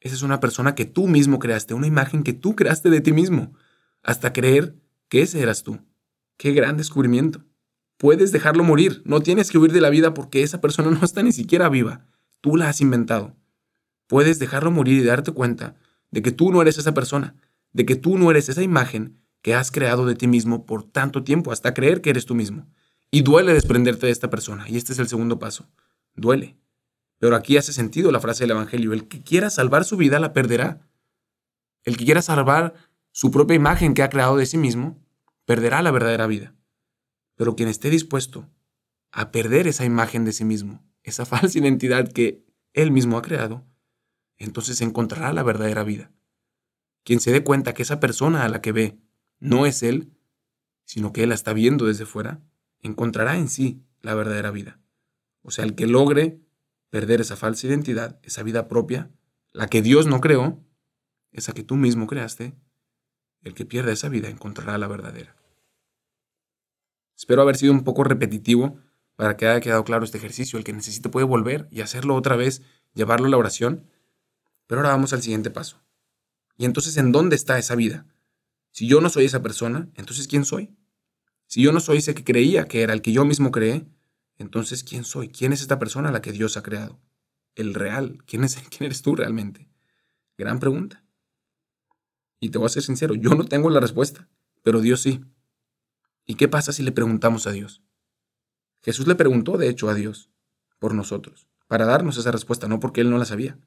Esa 0.00 0.14
es 0.14 0.22
una 0.22 0.40
persona 0.40 0.74
que 0.74 0.86
tú 0.86 1.08
mismo 1.08 1.38
creaste, 1.38 1.74
una 1.74 1.88
imagen 1.88 2.22
que 2.22 2.32
tú 2.32 2.56
creaste 2.56 2.88
de 2.88 3.02
ti 3.02 3.12
mismo, 3.12 3.52
hasta 4.02 4.32
creer 4.32 4.80
que 5.10 5.20
ese 5.20 5.42
eras 5.42 5.62
tú. 5.62 5.78
Qué 6.38 6.52
gran 6.52 6.78
descubrimiento. 6.78 7.44
Puedes 7.98 8.32
dejarlo 8.32 8.64
morir, 8.64 9.02
no 9.04 9.20
tienes 9.20 9.50
que 9.50 9.58
huir 9.58 9.72
de 9.72 9.82
la 9.82 9.90
vida 9.90 10.14
porque 10.14 10.42
esa 10.42 10.62
persona 10.62 10.90
no 10.98 11.04
está 11.04 11.22
ni 11.22 11.32
siquiera 11.32 11.68
viva. 11.68 12.06
Tú 12.40 12.56
la 12.56 12.70
has 12.70 12.80
inventado. 12.80 13.36
Puedes 14.06 14.38
dejarlo 14.38 14.70
morir 14.70 15.02
y 15.02 15.04
darte 15.04 15.32
cuenta 15.32 15.76
de 16.10 16.22
que 16.22 16.32
tú 16.32 16.52
no 16.52 16.62
eres 16.62 16.78
esa 16.78 16.94
persona, 16.94 17.34
de 17.72 17.84
que 17.84 17.96
tú 17.96 18.18
no 18.18 18.30
eres 18.30 18.48
esa 18.48 18.62
imagen 18.62 19.20
que 19.42 19.54
has 19.54 19.70
creado 19.70 20.06
de 20.06 20.14
ti 20.14 20.26
mismo 20.26 20.64
por 20.64 20.84
tanto 20.84 21.24
tiempo, 21.24 21.52
hasta 21.52 21.74
creer 21.74 22.00
que 22.00 22.10
eres 22.10 22.24
tú 22.24 22.34
mismo. 22.34 22.66
Y 23.10 23.22
duele 23.22 23.52
desprenderte 23.52 24.06
de 24.06 24.12
esta 24.12 24.30
persona, 24.30 24.68
y 24.68 24.76
este 24.76 24.92
es 24.92 24.98
el 24.98 25.08
segundo 25.08 25.38
paso. 25.38 25.68
Duele. 26.14 26.56
Pero 27.18 27.36
aquí 27.36 27.56
hace 27.56 27.72
sentido 27.72 28.10
la 28.10 28.20
frase 28.20 28.44
del 28.44 28.52
Evangelio. 28.52 28.92
El 28.92 29.08
que 29.08 29.22
quiera 29.22 29.50
salvar 29.50 29.84
su 29.84 29.96
vida 29.96 30.18
la 30.18 30.32
perderá. 30.32 30.88
El 31.82 31.96
que 31.96 32.04
quiera 32.04 32.22
salvar 32.22 32.74
su 33.12 33.30
propia 33.30 33.54
imagen 33.54 33.94
que 33.94 34.02
ha 34.02 34.08
creado 34.08 34.36
de 34.36 34.46
sí 34.46 34.58
mismo, 34.58 34.98
perderá 35.44 35.82
la 35.82 35.90
verdadera 35.90 36.26
vida. 36.26 36.54
Pero 37.36 37.54
quien 37.56 37.68
esté 37.68 37.90
dispuesto 37.90 38.48
a 39.12 39.30
perder 39.30 39.68
esa 39.68 39.84
imagen 39.84 40.24
de 40.24 40.32
sí 40.32 40.44
mismo, 40.44 40.84
esa 41.02 41.24
falsa 41.26 41.58
identidad 41.58 42.10
que 42.12 42.44
él 42.72 42.90
mismo 42.90 43.16
ha 43.16 43.22
creado, 43.22 43.64
entonces 44.38 44.80
encontrará 44.80 45.32
la 45.32 45.42
verdadera 45.42 45.84
vida. 45.84 46.12
Quien 47.04 47.20
se 47.20 47.32
dé 47.32 47.44
cuenta 47.44 47.74
que 47.74 47.82
esa 47.82 48.00
persona 48.00 48.44
a 48.44 48.48
la 48.48 48.60
que 48.60 48.72
ve 48.72 48.98
no 49.38 49.66
es 49.66 49.82
él, 49.82 50.12
sino 50.84 51.12
que 51.12 51.22
él 51.22 51.30
la 51.30 51.34
está 51.34 51.52
viendo 51.52 51.86
desde 51.86 52.06
fuera, 52.06 52.40
encontrará 52.80 53.36
en 53.36 53.48
sí 53.48 53.82
la 54.00 54.14
verdadera 54.14 54.50
vida. 54.50 54.80
O 55.42 55.50
sea, 55.50 55.64
el 55.64 55.74
que 55.74 55.86
logre 55.86 56.40
perder 56.90 57.20
esa 57.20 57.36
falsa 57.36 57.66
identidad, 57.66 58.18
esa 58.22 58.42
vida 58.42 58.68
propia, 58.68 59.10
la 59.52 59.66
que 59.68 59.82
Dios 59.82 60.06
no 60.06 60.20
creó, 60.20 60.62
esa 61.32 61.52
que 61.52 61.62
tú 61.62 61.76
mismo 61.76 62.06
creaste, 62.06 62.54
el 63.42 63.54
que 63.54 63.66
pierda 63.66 63.92
esa 63.92 64.08
vida 64.08 64.28
encontrará 64.28 64.78
la 64.78 64.88
verdadera. 64.88 65.36
Espero 67.16 67.42
haber 67.42 67.56
sido 67.56 67.72
un 67.72 67.84
poco 67.84 68.04
repetitivo 68.04 68.78
para 69.16 69.36
que 69.36 69.46
haya 69.46 69.60
quedado 69.60 69.84
claro 69.84 70.04
este 70.04 70.18
ejercicio. 70.18 70.58
El 70.58 70.64
que 70.64 70.72
necesite 70.72 71.08
puede 71.08 71.26
volver 71.26 71.68
y 71.70 71.80
hacerlo 71.80 72.14
otra 72.14 72.36
vez, 72.36 72.62
llevarlo 72.94 73.26
a 73.26 73.30
la 73.30 73.36
oración. 73.36 73.86
Pero 74.66 74.80
ahora 74.80 74.90
vamos 74.90 75.12
al 75.12 75.22
siguiente 75.22 75.50
paso. 75.50 75.80
¿Y 76.56 76.64
entonces 76.64 76.96
en 76.96 77.12
dónde 77.12 77.36
está 77.36 77.58
esa 77.58 77.74
vida? 77.74 78.06
Si 78.70 78.86
yo 78.86 79.00
no 79.00 79.08
soy 79.08 79.24
esa 79.24 79.42
persona, 79.42 79.88
entonces 79.94 80.28
¿quién 80.28 80.44
soy? 80.44 80.74
Si 81.46 81.62
yo 81.62 81.72
no 81.72 81.80
soy 81.80 81.98
ese 81.98 82.14
que 82.14 82.24
creía 82.24 82.66
que 82.66 82.82
era 82.82 82.92
el 82.92 83.02
que 83.02 83.12
yo 83.12 83.24
mismo 83.24 83.50
creé, 83.50 83.86
entonces 84.38 84.82
¿quién 84.82 85.04
soy? 85.04 85.28
¿Quién 85.28 85.52
es 85.52 85.60
esta 85.60 85.78
persona 85.78 86.08
a 86.08 86.12
la 86.12 86.22
que 86.22 86.32
Dios 86.32 86.56
ha 86.56 86.62
creado? 86.62 87.00
El 87.54 87.74
real. 87.74 88.18
¿Quién, 88.26 88.44
es, 88.44 88.56
quién 88.70 88.86
eres 88.86 89.02
tú 89.02 89.14
realmente? 89.14 89.68
Gran 90.36 90.58
pregunta. 90.58 91.04
Y 92.40 92.50
te 92.50 92.58
voy 92.58 92.66
a 92.66 92.70
ser 92.70 92.82
sincero, 92.82 93.14
yo 93.14 93.30
no 93.30 93.44
tengo 93.44 93.70
la 93.70 93.80
respuesta, 93.80 94.28
pero 94.62 94.80
Dios 94.80 95.00
sí. 95.00 95.24
¿Y 96.26 96.34
qué 96.34 96.48
pasa 96.48 96.72
si 96.72 96.82
le 96.82 96.92
preguntamos 96.92 97.46
a 97.46 97.52
Dios? 97.52 97.82
Jesús 98.82 99.06
le 99.06 99.14
preguntó, 99.14 99.56
de 99.56 99.68
hecho, 99.68 99.88
a 99.88 99.94
Dios 99.94 100.30
por 100.78 100.94
nosotros, 100.94 101.48
para 101.68 101.86
darnos 101.86 102.18
esa 102.18 102.32
respuesta, 102.32 102.68
no 102.68 102.80
porque 102.80 103.00
él 103.00 103.08
no 103.08 103.16
la 103.16 103.24
sabía. 103.24 103.58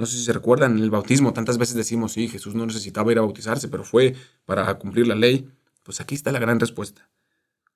No 0.00 0.06
sé 0.06 0.16
si 0.16 0.24
se 0.24 0.32
recuerdan, 0.32 0.78
en 0.78 0.82
el 0.82 0.90
bautismo 0.90 1.34
tantas 1.34 1.58
veces 1.58 1.74
decimos, 1.74 2.12
sí, 2.12 2.26
Jesús 2.26 2.54
no 2.54 2.64
necesitaba 2.64 3.12
ir 3.12 3.18
a 3.18 3.20
bautizarse, 3.20 3.68
pero 3.68 3.84
fue 3.84 4.16
para 4.46 4.78
cumplir 4.78 5.06
la 5.06 5.14
ley. 5.14 5.52
Pues 5.82 6.00
aquí 6.00 6.14
está 6.14 6.32
la 6.32 6.38
gran 6.38 6.58
respuesta. 6.58 7.10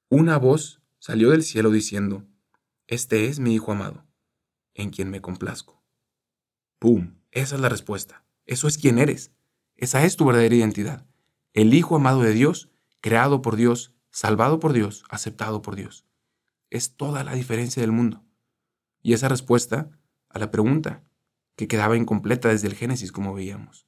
Una 0.09 0.39
voz 0.39 0.81
salió 0.99 1.33
del 1.33 1.43
cielo 1.43 1.71
diciendo, 1.71 2.25
Este 2.87 3.27
es 3.27 3.41
mi 3.41 3.53
Hijo 3.53 3.73
amado, 3.73 4.07
en 4.73 4.89
quien 4.89 5.11
me 5.11 5.21
complazco. 5.21 5.85
¡Pum! 6.79 7.19
Esa 7.31 7.57
es 7.57 7.61
la 7.61 7.69
respuesta. 7.69 8.25
Eso 8.47 8.69
es 8.69 8.79
quien 8.79 8.99
eres. 8.99 9.31
Esa 9.77 10.03
es 10.07 10.17
tu 10.17 10.25
verdadera 10.25 10.55
identidad. 10.55 11.05
El 11.53 11.75
Hijo 11.75 11.97
amado 11.97 12.23
de 12.23 12.33
Dios, 12.33 12.71
creado 13.03 13.43
por 13.43 13.55
Dios, 13.55 13.93
salvado 14.09 14.61
por 14.61 14.73
Dios, 14.73 15.05
aceptado 15.11 15.61
por 15.61 15.77
Dios. 15.77 16.07
Es 16.71 16.97
toda 16.97 17.23
la 17.23 17.35
diferencia 17.35 17.83
del 17.83 17.93
mundo. 17.93 18.25
Y 19.03 19.13
esa 19.13 19.29
respuesta 19.29 19.91
a 20.31 20.39
la 20.39 20.51
pregunta, 20.51 21.05
que 21.57 21.69
quedaba 21.69 21.97
incompleta 21.97 22.49
desde 22.49 22.69
el 22.69 22.75
Génesis, 22.75 23.13
como 23.13 23.35
veíamos. 23.35 23.87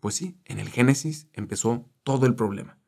Pues 0.00 0.14
sí, 0.14 0.38
en 0.44 0.58
el 0.58 0.68
Génesis 0.68 1.28
empezó 1.32 1.90
todo 2.02 2.26
el 2.26 2.34
problema. 2.34 2.78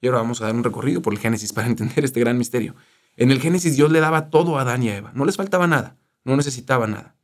Y 0.00 0.06
ahora 0.06 0.20
vamos 0.20 0.40
a 0.40 0.46
dar 0.46 0.54
un 0.54 0.64
recorrido 0.64 1.02
por 1.02 1.12
el 1.12 1.18
Génesis 1.18 1.52
para 1.54 1.66
entender 1.66 2.04
este 2.04 2.20
gran 2.20 2.38
misterio. 2.38 2.74
En 3.16 3.30
el 3.30 3.40
Génesis 3.40 3.76
Dios 3.76 3.90
le 3.90 4.00
daba 4.00 4.30
todo 4.30 4.58
a 4.58 4.62
Adán 4.62 4.82
y 4.82 4.90
a 4.90 4.96
Eva. 4.96 5.12
No 5.14 5.24
les 5.24 5.36
faltaba 5.36 5.66
nada, 5.66 5.98
no 6.24 6.36
necesitaba 6.36 6.86
nada. 6.86 7.16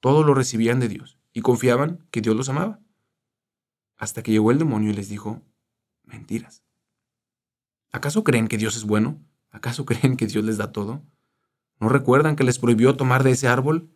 Todo 0.00 0.22
lo 0.22 0.34
recibían 0.34 0.80
de 0.80 0.88
Dios 0.88 1.18
y 1.32 1.40
confiaban 1.40 2.06
que 2.10 2.20
Dios 2.20 2.36
los 2.36 2.48
amaba. 2.48 2.80
Hasta 3.96 4.22
que 4.22 4.30
llegó 4.30 4.52
el 4.52 4.58
demonio 4.58 4.90
y 4.90 4.94
les 4.94 5.08
dijo, 5.08 5.42
mentiras. 6.04 6.62
¿Acaso 7.90 8.22
creen 8.22 8.48
que 8.48 8.58
Dios 8.58 8.76
es 8.76 8.84
bueno? 8.84 9.20
¿Acaso 9.50 9.84
creen 9.84 10.16
que 10.16 10.26
Dios 10.26 10.44
les 10.44 10.56
da 10.56 10.72
todo? 10.72 11.02
¿No 11.80 11.88
recuerdan 11.88 12.36
que 12.36 12.44
les 12.44 12.58
prohibió 12.58 12.96
tomar 12.96 13.24
de 13.24 13.32
ese 13.32 13.48
árbol? 13.48 13.90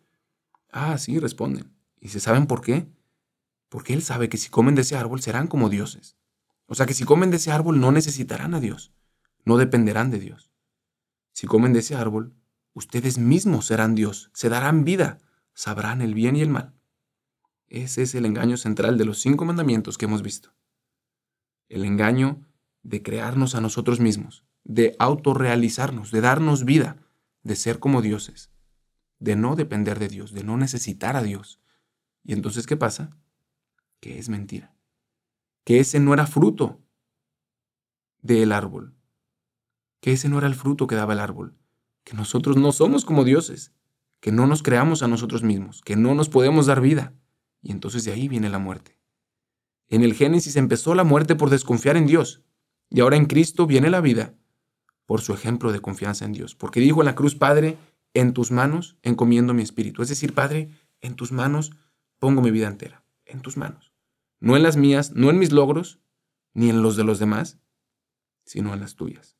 Ah, 0.72 0.96
sí, 0.96 1.18
responden. 1.18 1.70
¿Y 2.00 2.08
se 2.08 2.18
saben 2.18 2.46
por 2.46 2.62
qué? 2.62 2.88
Porque 3.68 3.92
Él 3.92 4.02
sabe 4.02 4.30
que 4.30 4.38
si 4.38 4.48
comen 4.48 4.74
de 4.74 4.80
ese 4.82 4.96
árbol 4.96 5.20
serán 5.20 5.46
como 5.46 5.68
dioses. 5.68 6.16
O 6.66 6.74
sea 6.74 6.86
que 6.86 6.94
si 6.94 7.04
comen 7.04 7.30
de 7.30 7.36
ese 7.36 7.52
árbol 7.52 7.78
no 7.78 7.92
necesitarán 7.92 8.54
a 8.54 8.60
Dios, 8.60 8.94
no 9.44 9.58
dependerán 9.58 10.10
de 10.10 10.18
Dios. 10.18 10.50
Si 11.32 11.46
comen 11.46 11.74
de 11.74 11.80
ese 11.80 11.94
árbol, 11.94 12.34
ustedes 12.72 13.18
mismos 13.18 13.66
serán 13.66 13.94
Dios, 13.94 14.30
se 14.32 14.48
darán 14.48 14.84
vida, 14.84 15.18
sabrán 15.52 16.00
el 16.00 16.14
bien 16.14 16.36
y 16.36 16.40
el 16.40 16.48
mal. 16.48 16.74
Ese 17.68 18.02
es 18.02 18.14
el 18.14 18.24
engaño 18.24 18.56
central 18.56 18.96
de 18.96 19.04
los 19.04 19.20
cinco 19.20 19.44
mandamientos 19.44 19.98
que 19.98 20.06
hemos 20.06 20.22
visto. 20.22 20.54
El 21.68 21.84
engaño 21.84 22.46
de 22.82 23.02
crearnos 23.02 23.54
a 23.54 23.60
nosotros 23.60 24.00
mismos, 24.00 24.44
de 24.64 24.96
autorrealizarnos, 24.98 26.10
de 26.10 26.20
darnos 26.22 26.64
vida, 26.64 26.96
de 27.42 27.56
ser 27.56 27.78
como 27.78 28.00
dioses 28.00 28.52
de 29.22 29.36
no 29.36 29.54
depender 29.54 30.00
de 30.00 30.08
Dios, 30.08 30.32
de 30.32 30.42
no 30.42 30.56
necesitar 30.56 31.14
a 31.14 31.22
Dios. 31.22 31.60
¿Y 32.24 32.32
entonces 32.32 32.66
qué 32.66 32.76
pasa? 32.76 33.16
Que 34.00 34.18
es 34.18 34.28
mentira. 34.28 34.74
Que 35.64 35.78
ese 35.78 36.00
no 36.00 36.12
era 36.12 36.26
fruto 36.26 36.80
del 38.20 38.50
árbol. 38.50 38.96
Que 40.00 40.12
ese 40.12 40.28
no 40.28 40.38
era 40.38 40.48
el 40.48 40.56
fruto 40.56 40.88
que 40.88 40.96
daba 40.96 41.12
el 41.12 41.20
árbol. 41.20 41.56
Que 42.02 42.14
nosotros 42.14 42.56
no 42.56 42.72
somos 42.72 43.04
como 43.04 43.22
dioses. 43.22 43.72
Que 44.18 44.32
no 44.32 44.48
nos 44.48 44.64
creamos 44.64 45.04
a 45.04 45.08
nosotros 45.08 45.44
mismos. 45.44 45.82
Que 45.82 45.94
no 45.94 46.16
nos 46.16 46.28
podemos 46.28 46.66
dar 46.66 46.80
vida. 46.80 47.14
Y 47.62 47.70
entonces 47.70 48.04
de 48.04 48.12
ahí 48.12 48.26
viene 48.26 48.50
la 48.50 48.58
muerte. 48.58 48.98
En 49.88 50.02
el 50.02 50.14
Génesis 50.14 50.56
empezó 50.56 50.96
la 50.96 51.04
muerte 51.04 51.36
por 51.36 51.48
desconfiar 51.48 51.96
en 51.96 52.08
Dios. 52.08 52.42
Y 52.90 53.00
ahora 53.00 53.16
en 53.16 53.26
Cristo 53.26 53.68
viene 53.68 53.88
la 53.88 54.00
vida 54.00 54.34
por 55.06 55.20
su 55.20 55.32
ejemplo 55.32 55.70
de 55.70 55.80
confianza 55.80 56.24
en 56.24 56.32
Dios. 56.32 56.56
Porque 56.56 56.80
dijo 56.80 57.02
en 57.02 57.06
la 57.06 57.14
cruz, 57.14 57.36
Padre, 57.36 57.78
en 58.14 58.32
tus 58.32 58.50
manos 58.50 58.96
encomiendo 59.02 59.54
mi 59.54 59.62
espíritu. 59.62 60.02
Es 60.02 60.08
decir, 60.08 60.34
Padre, 60.34 60.70
en 61.00 61.14
tus 61.14 61.32
manos 61.32 61.72
pongo 62.18 62.42
mi 62.42 62.50
vida 62.50 62.68
entera. 62.68 63.04
En 63.24 63.40
tus 63.40 63.56
manos. 63.56 63.92
No 64.40 64.56
en 64.56 64.62
las 64.62 64.76
mías, 64.76 65.12
no 65.12 65.30
en 65.30 65.38
mis 65.38 65.52
logros, 65.52 66.00
ni 66.54 66.68
en 66.70 66.82
los 66.82 66.96
de 66.96 67.04
los 67.04 67.18
demás, 67.18 67.60
sino 68.44 68.74
en 68.74 68.80
las 68.80 68.96
tuyas. 68.96 69.36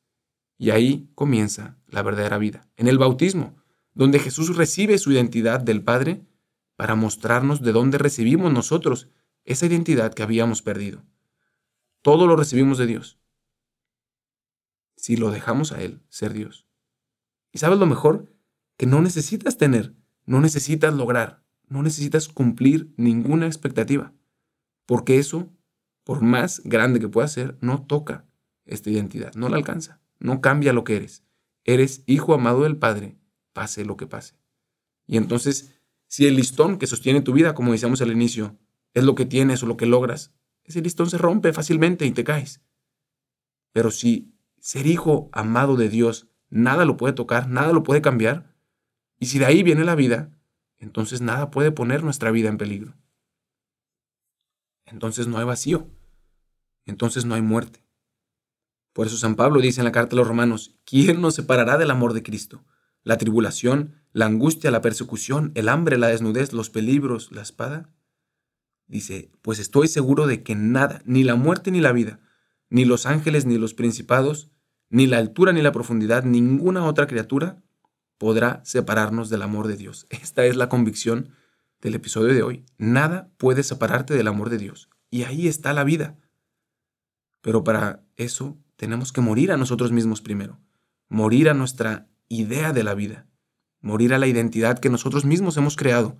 Y 0.57 0.69
ahí 0.71 1.11
comienza 1.15 1.77
la 1.87 2.01
verdadera 2.03 2.37
vida, 2.37 2.69
en 2.77 2.87
el 2.87 2.97
bautismo, 2.97 3.55
donde 3.93 4.19
Jesús 4.19 4.55
recibe 4.55 4.97
su 4.97 5.11
identidad 5.11 5.59
del 5.59 5.83
Padre 5.83 6.25
para 6.75 6.95
mostrarnos 6.95 7.61
de 7.61 7.71
dónde 7.71 7.97
recibimos 7.97 8.51
nosotros 8.51 9.09
esa 9.45 9.65
identidad 9.65 10.13
que 10.13 10.23
habíamos 10.23 10.61
perdido. 10.61 11.03
Todo 12.01 12.27
lo 12.27 12.35
recibimos 12.35 12.77
de 12.77 12.87
Dios. 12.87 13.19
Si 14.95 15.17
lo 15.17 15.31
dejamos 15.31 15.71
a 15.71 15.81
Él 15.81 16.01
ser 16.09 16.33
Dios. 16.33 16.65
¿Y 17.51 17.59
sabes 17.59 17.77
lo 17.77 17.85
mejor? 17.85 18.32
Que 18.77 18.85
no 18.85 19.01
necesitas 19.01 19.57
tener, 19.57 19.93
no 20.25 20.41
necesitas 20.41 20.93
lograr, 20.93 21.43
no 21.67 21.83
necesitas 21.83 22.27
cumplir 22.27 22.93
ninguna 22.97 23.47
expectativa, 23.47 24.13
porque 24.85 25.19
eso, 25.19 25.51
por 26.03 26.21
más 26.21 26.61
grande 26.63 26.99
que 26.99 27.09
pueda 27.09 27.27
ser, 27.27 27.57
no 27.61 27.85
toca 27.85 28.25
esta 28.65 28.89
identidad, 28.89 29.33
no 29.35 29.49
la 29.49 29.57
alcanza, 29.57 30.01
no 30.19 30.41
cambia 30.41 30.73
lo 30.73 30.83
que 30.83 30.95
eres. 30.95 31.23
Eres 31.65 32.03
hijo 32.05 32.33
amado 32.33 32.63
del 32.63 32.77
Padre, 32.77 33.17
pase 33.53 33.85
lo 33.85 33.95
que 33.95 34.07
pase. 34.07 34.35
Y 35.07 35.17
entonces, 35.17 35.73
si 36.07 36.27
el 36.27 36.35
listón 36.35 36.77
que 36.77 36.87
sostiene 36.87 37.21
tu 37.21 37.33
vida, 37.33 37.53
como 37.53 37.71
decíamos 37.71 38.01
al 38.01 38.11
inicio, 38.11 38.57
es 38.93 39.03
lo 39.03 39.15
que 39.15 39.25
tienes 39.25 39.63
o 39.63 39.65
lo 39.65 39.77
que 39.77 39.85
logras, 39.85 40.33
ese 40.63 40.81
listón 40.81 41.09
se 41.09 41.17
rompe 41.17 41.53
fácilmente 41.53 42.05
y 42.05 42.11
te 42.11 42.23
caes. 42.23 42.61
Pero 43.71 43.91
si 43.91 44.33
ser 44.59 44.85
hijo 44.85 45.29
amado 45.33 45.75
de 45.75 45.89
Dios, 45.89 46.27
nada 46.49 46.85
lo 46.85 46.97
puede 46.97 47.13
tocar, 47.13 47.49
nada 47.49 47.73
lo 47.73 47.83
puede 47.83 48.01
cambiar, 48.01 48.52
y 49.23 49.25
si 49.25 49.39
de 49.39 49.45
ahí 49.45 49.63
viene 49.63 49.85
la 49.85 49.95
vida, 49.95 50.37
entonces 50.79 51.21
nada 51.21 51.49
puede 51.49 51.71
poner 51.71 52.03
nuestra 52.03 52.29
vida 52.29 52.49
en 52.49 52.57
peligro. 52.57 52.93
Entonces 54.85 55.27
no 55.27 55.37
hay 55.37 55.45
vacío. 55.45 55.87
Entonces 56.85 57.23
no 57.23 57.33
hay 57.33 57.41
muerte. 57.41 57.85
Por 58.91 59.07
eso 59.07 59.15
San 59.15 59.37
Pablo 59.37 59.61
dice 59.61 59.79
en 59.79 59.85
la 59.85 59.93
carta 59.93 60.13
a 60.13 60.17
los 60.17 60.27
romanos, 60.27 60.75
¿quién 60.83 61.21
nos 61.21 61.35
separará 61.35 61.77
del 61.77 61.89
amor 61.89 62.11
de 62.11 62.21
Cristo? 62.21 62.65
La 63.01 63.17
tribulación, 63.17 63.95
la 64.11 64.25
angustia, 64.25 64.71
la 64.71 64.81
persecución, 64.81 65.53
el 65.55 65.69
hambre, 65.69 65.97
la 65.97 66.09
desnudez, 66.09 66.51
los 66.51 66.69
peligros, 66.69 67.31
la 67.31 67.43
espada. 67.43 67.93
Dice, 68.87 69.31
pues 69.41 69.57
estoy 69.57 69.87
seguro 69.87 70.27
de 70.27 70.43
que 70.43 70.55
nada, 70.55 71.01
ni 71.05 71.23
la 71.23 71.35
muerte 71.35 71.71
ni 71.71 71.79
la 71.79 71.93
vida, 71.93 72.19
ni 72.69 72.83
los 72.83 73.05
ángeles 73.05 73.45
ni 73.45 73.57
los 73.57 73.73
principados, 73.73 74.51
ni 74.89 75.07
la 75.07 75.19
altura 75.19 75.53
ni 75.53 75.61
la 75.61 75.71
profundidad, 75.71 76.25
ninguna 76.25 76.83
otra 76.83 77.07
criatura 77.07 77.63
podrá 78.23 78.61
separarnos 78.63 79.29
del 79.29 79.41
amor 79.41 79.67
de 79.67 79.75
Dios. 79.75 80.07
Esta 80.09 80.45
es 80.45 80.55
la 80.55 80.69
convicción 80.69 81.35
del 81.81 81.95
episodio 81.95 82.33
de 82.33 82.41
hoy. 82.41 82.65
Nada 82.77 83.29
puede 83.35 83.63
separarte 83.63 84.13
del 84.13 84.29
amor 84.29 84.49
de 84.49 84.57
Dios. 84.57 84.89
Y 85.09 85.23
ahí 85.23 85.49
está 85.49 85.73
la 85.73 85.83
vida. 85.83 86.15
Pero 87.41 87.65
para 87.65 88.05
eso 88.15 88.57
tenemos 88.77 89.11
que 89.11 89.19
morir 89.19 89.51
a 89.51 89.57
nosotros 89.57 89.91
mismos 89.91 90.21
primero. 90.21 90.61
Morir 91.09 91.49
a 91.49 91.53
nuestra 91.53 92.07
idea 92.29 92.71
de 92.71 92.83
la 92.85 92.93
vida. 92.93 93.27
morir 93.81 94.13
a 94.13 94.17
la 94.19 94.27
identidad 94.27 94.79
que 94.79 94.89
nosotros 94.89 95.25
mismos 95.25 95.57
hemos 95.57 95.75
creado 95.75 96.17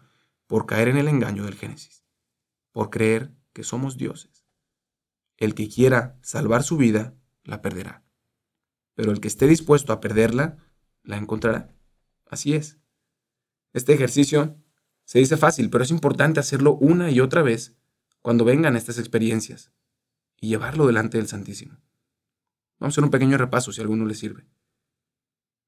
por 0.48 0.66
caer 0.66 0.90
en 0.90 0.98
el 0.98 1.08
engaño 1.08 1.46
del 1.46 1.56
Génesis, 1.56 2.04
por 2.74 2.90
creer 2.90 3.34
que 3.54 3.64
somos 3.64 3.98
dioses. 3.98 4.46
El 5.38 5.56
que 5.56 5.70
quiera 5.70 6.20
salvar 6.22 6.64
su 6.64 6.76
vida, 6.76 7.16
la 7.46 7.62
perderá. 7.62 8.04
Pero 8.94 9.14
el 9.14 9.22
que 9.22 9.30
esté 9.30 9.48
dispuesto 9.48 9.94
a 9.94 10.02
perderla, 10.02 10.58
la 11.04 11.16
encontrará. 11.16 11.73
Así 12.34 12.56
es. 12.56 12.80
Este 13.74 13.94
ejercicio 13.94 14.58
se 15.06 15.20
dice 15.20 15.38
fácil, 15.38 15.70
pero 15.70 15.84
es 15.84 15.92
importante 15.92 16.40
hacerlo 16.40 16.74
una 16.74 17.12
y 17.12 17.20
otra 17.20 17.44
vez 17.44 17.78
cuando 18.24 18.44
vengan 18.44 18.76
estas 18.76 18.98
experiencias 18.98 19.72
y 20.42 20.48
llevarlo 20.48 20.88
delante 20.88 21.20
del 21.20 21.28
Santísimo. 21.28 21.78
Vamos 22.80 22.94
a 22.94 22.96
hacer 22.96 23.04
un 23.04 23.12
pequeño 23.12 23.38
repaso 23.38 23.72
si 23.72 23.82
a 23.82 23.84
alguno 23.84 24.06
le 24.06 24.16
sirve. 24.16 24.48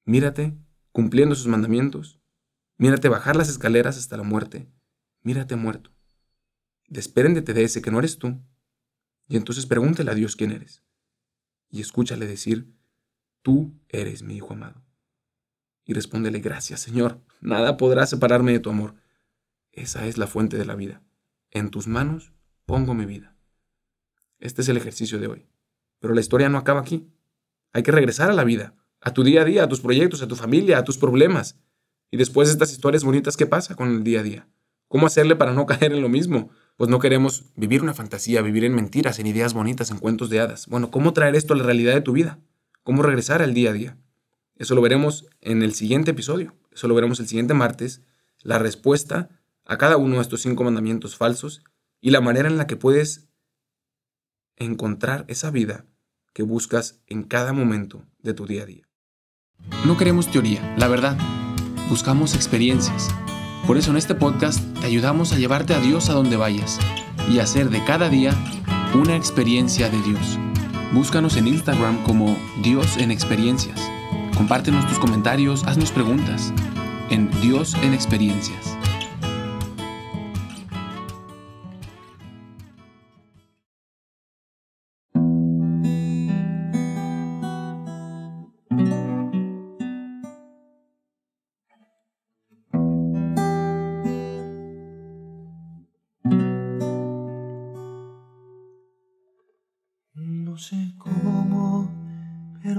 Mírate 0.05 0.57
cumpliendo 0.91 1.35
sus 1.35 1.45
mandamientos. 1.45 2.19
Mírate 2.77 3.09
bajar 3.09 3.35
las 3.35 3.49
escaleras 3.49 3.99
hasta 3.99 4.17
la 4.17 4.23
muerte. 4.23 4.67
Mírate 5.21 5.55
muerto. 5.55 5.91
Despéndete 6.87 7.53
de 7.53 7.63
ese 7.63 7.83
que 7.83 7.91
no 7.91 7.99
eres 7.99 8.17
tú. 8.17 8.41
Y 9.27 9.37
entonces 9.37 9.67
pregúntale 9.67 10.09
a 10.09 10.15
Dios 10.15 10.35
quién 10.35 10.51
eres. 10.51 10.83
Y 11.69 11.81
escúchale 11.81 12.25
decir, 12.25 12.73
tú 13.43 13.79
eres 13.87 14.23
mi 14.23 14.37
Hijo 14.37 14.53
amado. 14.53 14.84
Y 15.85 15.93
respóndele, 15.93 16.39
gracias 16.39 16.81
Señor, 16.81 17.21
nada 17.41 17.77
podrá 17.77 18.05
separarme 18.07 18.51
de 18.51 18.59
tu 18.59 18.69
amor. 18.69 18.95
Esa 19.71 20.07
es 20.07 20.17
la 20.17 20.27
fuente 20.27 20.57
de 20.57 20.65
la 20.65 20.75
vida. 20.75 21.01
En 21.51 21.69
tus 21.69 21.87
manos 21.87 22.33
pongo 22.65 22.93
mi 22.93 23.05
vida. 23.05 23.35
Este 24.39 24.61
es 24.61 24.69
el 24.69 24.77
ejercicio 24.77 25.19
de 25.19 25.27
hoy. 25.27 25.47
Pero 25.99 26.13
la 26.13 26.21
historia 26.21 26.49
no 26.49 26.57
acaba 26.57 26.81
aquí. 26.81 27.07
Hay 27.71 27.83
que 27.83 27.91
regresar 27.91 28.29
a 28.29 28.33
la 28.33 28.43
vida, 28.43 28.73
a 29.01 29.13
tu 29.13 29.23
día 29.23 29.41
a 29.41 29.45
día, 29.45 29.63
a 29.63 29.69
tus 29.69 29.81
proyectos, 29.81 30.21
a 30.21 30.27
tu 30.27 30.35
familia, 30.35 30.77
a 30.77 30.83
tus 30.83 30.97
problemas. 30.97 31.59
Y 32.09 32.17
después 32.17 32.47
de 32.47 32.53
estas 32.53 32.71
historias 32.71 33.03
bonitas, 33.03 33.37
¿qué 33.37 33.45
pasa 33.45 33.75
con 33.75 33.89
el 33.89 34.03
día 34.03 34.21
a 34.21 34.23
día? 34.23 34.47
¿Cómo 34.87 35.07
hacerle 35.07 35.35
para 35.35 35.53
no 35.53 35.65
caer 35.67 35.93
en 35.93 36.01
lo 36.01 36.09
mismo? 36.09 36.49
Pues 36.77 36.89
no 36.89 36.99
queremos 36.99 37.45
vivir 37.55 37.81
una 37.81 37.93
fantasía, 37.93 38.41
vivir 38.41 38.63
en 38.65 38.73
mentiras, 38.73 39.19
en 39.19 39.27
ideas 39.27 39.53
bonitas, 39.53 39.91
en 39.91 39.99
cuentos 39.99 40.29
de 40.29 40.39
hadas. 40.39 40.67
Bueno, 40.67 40.91
¿cómo 40.91 41.13
traer 41.13 41.35
esto 41.35 41.53
a 41.53 41.57
la 41.57 41.63
realidad 41.63 41.93
de 41.93 42.01
tu 42.01 42.13
vida? 42.13 42.39
¿Cómo 42.83 43.01
regresar 43.01 43.41
al 43.41 43.53
día 43.53 43.69
a 43.69 43.73
día? 43.73 43.97
Eso 44.55 44.75
lo 44.75 44.81
veremos 44.81 45.25
en 45.41 45.63
el 45.63 45.73
siguiente 45.73 46.11
episodio. 46.11 46.55
Eso 46.71 46.87
lo 46.87 46.95
veremos 46.95 47.19
el 47.19 47.27
siguiente 47.27 47.53
martes. 47.53 48.01
La 48.41 48.59
respuesta 48.59 49.29
a 49.65 49.77
cada 49.77 49.97
uno 49.97 50.15
de 50.15 50.21
estos 50.21 50.41
cinco 50.41 50.63
mandamientos 50.63 51.15
falsos 51.15 51.63
y 51.99 52.11
la 52.11 52.21
manera 52.21 52.47
en 52.47 52.57
la 52.57 52.67
que 52.67 52.77
puedes 52.77 53.27
encontrar 54.57 55.25
esa 55.27 55.51
vida 55.51 55.85
que 56.33 56.43
buscas 56.43 57.01
en 57.07 57.23
cada 57.23 57.53
momento 57.53 58.05
de 58.19 58.33
tu 58.33 58.45
día 58.45 58.63
a 58.63 58.65
día. 58.65 58.87
No 59.85 59.97
queremos 59.97 60.31
teoría, 60.31 60.75
la 60.77 60.87
verdad. 60.87 61.17
Buscamos 61.89 62.35
experiencias. 62.35 63.09
Por 63.65 63.77
eso 63.77 63.91
en 63.91 63.97
este 63.97 64.15
podcast 64.15 64.59
te 64.79 64.85
ayudamos 64.85 65.33
a 65.33 65.37
llevarte 65.37 65.73
a 65.73 65.79
Dios 65.79 66.09
a 66.09 66.13
donde 66.13 66.37
vayas 66.37 66.79
y 67.31 67.39
hacer 67.39 67.69
de 67.69 67.83
cada 67.85 68.09
día 68.09 68.33
una 68.93 69.15
experiencia 69.15 69.89
de 69.89 70.01
Dios. 70.01 70.37
Búscanos 70.93 71.35
en 71.37 71.47
Instagram 71.47 72.03
como 72.03 72.37
Dios 72.61 72.97
en 72.97 73.11
Experiencias. 73.11 73.94
Compártenos 74.35 74.85
tus 74.87 74.99
comentarios, 74.99 75.63
haznos 75.65 75.91
preguntas 75.91 76.53
en 77.09 77.31
Dios 77.41 77.73
en 77.81 77.93
Experiencias. 77.93 78.74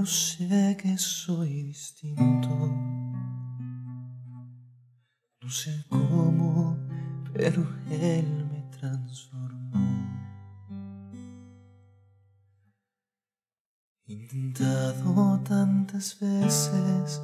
Sé 0.07 0.77
que 0.81 0.97
soy 0.97 1.63
distinto. 1.63 2.49
No 5.41 5.49
sé 5.49 5.85
cómo, 5.89 6.77
pero 7.33 7.67
Él 7.91 8.47
me 8.49 8.61
transformó. 8.71 10.07
He 14.05 14.13
intentado 14.13 15.41
tantas 15.43 16.17
veces 16.19 17.21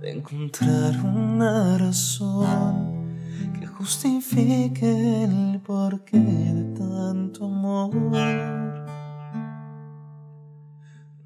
de 0.00 0.10
encontrar 0.10 0.98
una 1.04 1.78
razón 1.78 3.16
que 3.58 3.66
justifique 3.66 5.24
el 5.24 5.60
porqué 5.60 6.18
de 6.18 6.74
tanto 6.76 7.44
amor. 7.44 8.63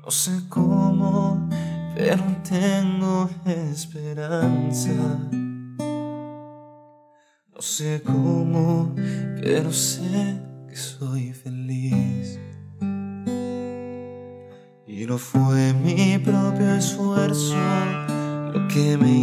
No 0.09 0.13
sé 0.13 0.41
cómo, 0.49 1.51
pero 1.95 2.25
tengo 2.43 3.29
esperanza. 3.45 4.91
No 7.53 7.61
sé 7.61 8.01
cómo, 8.03 8.95
pero 9.43 9.71
sé 9.71 10.41
que 10.67 10.77
soy 10.77 11.35
feliz. 11.35 12.41
Y 14.87 15.05
no 15.05 15.19
fue 15.19 15.75
mi 15.75 16.17
propio 16.17 16.73
esfuerzo 16.73 17.59
lo 18.55 18.67
que 18.69 18.97
me 18.97 19.18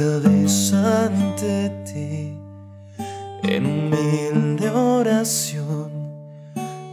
otra 0.00 1.06
ante 1.06 1.70
ti 1.84 2.38
en 3.42 3.66
humilde 3.66 4.70
oración. 4.70 5.90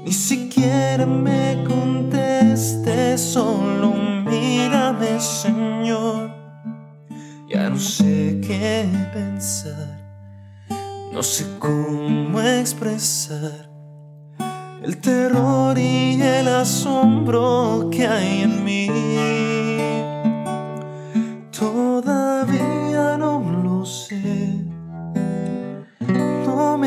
Ni 0.03 0.11
siquiera 0.11 1.05
me 1.05 1.63
contestes, 1.67 3.21
solo 3.21 3.93
mírame, 3.93 5.19
Señor. 5.19 6.31
Ya 7.47 7.69
no 7.69 7.77
sé 7.77 8.41
qué 8.45 8.87
pensar, 9.13 9.99
no 11.13 11.21
sé 11.21 11.45
cómo 11.59 12.41
expresar 12.41 13.69
el 14.83 14.97
terror 14.97 15.77
y 15.77 16.21
el 16.21 16.47
asombro 16.47 17.89
que 17.91 18.07
hay 18.07 18.41
en 18.41 18.63
mí. 18.63 19.54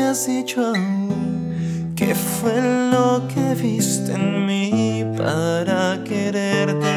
Has 0.09 0.25
dicho 0.25 0.65
aún 0.65 1.93
qué 1.95 2.15
fue 2.15 2.59
lo 2.91 3.27
que 3.27 3.53
viste 3.53 4.13
en 4.13 4.43
mí 4.47 5.05
para 5.15 6.03
quererte. 6.03 6.95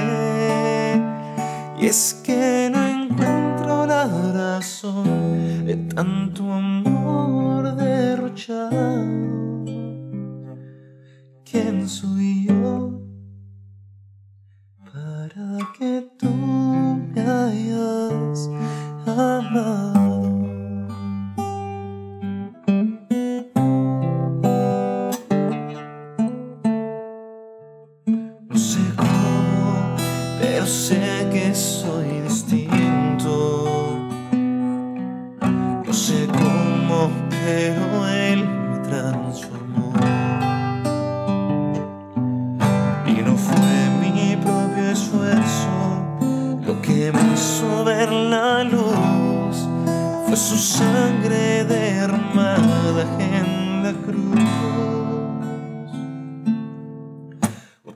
Y 1.79 1.87
es 1.87 2.23
que 2.25 2.71
no 2.73 2.81
encuentro 2.89 3.87
la 3.87 4.07
razón 4.33 5.67
de 5.67 5.77
tanto 5.95 6.51
amor 6.51 7.77
derrochado. 7.77 9.13
¿Quién 11.45 11.87
soy 11.89 12.42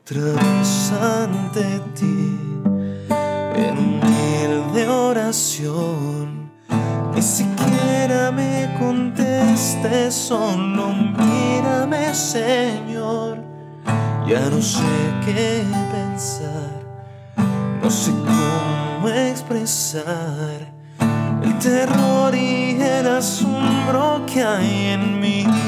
Otra 0.08 1.24
ante 1.24 1.80
ti, 1.96 2.38
en 3.56 3.76
humilde 3.76 4.86
oración, 4.86 6.48
ni 7.12 7.20
siquiera 7.20 8.30
me 8.30 8.72
conté 8.78 9.52
estés 9.52 10.14
solo, 10.14 10.92
mírame 10.92 12.14
Señor, 12.14 13.42
ya 14.28 14.48
no 14.48 14.62
sé 14.62 14.84
qué 15.24 15.64
pensar, 15.90 16.84
no 17.82 17.90
sé 17.90 18.12
cómo 18.12 19.08
expresar 19.08 20.72
el 21.42 21.58
terror 21.58 22.32
y 22.32 22.80
el 22.80 23.08
asombro 23.08 24.24
que 24.24 24.44
hay 24.44 24.86
en 24.86 25.20
mí. 25.20 25.65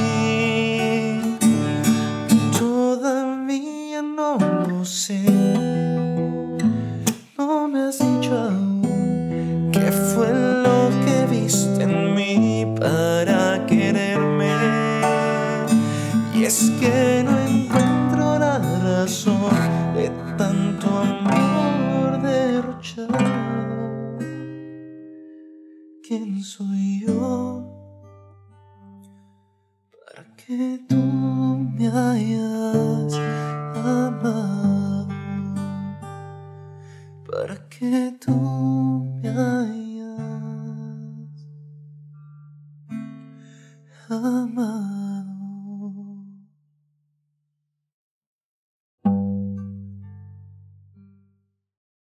Mí 12.79 12.85
para 12.85 13.38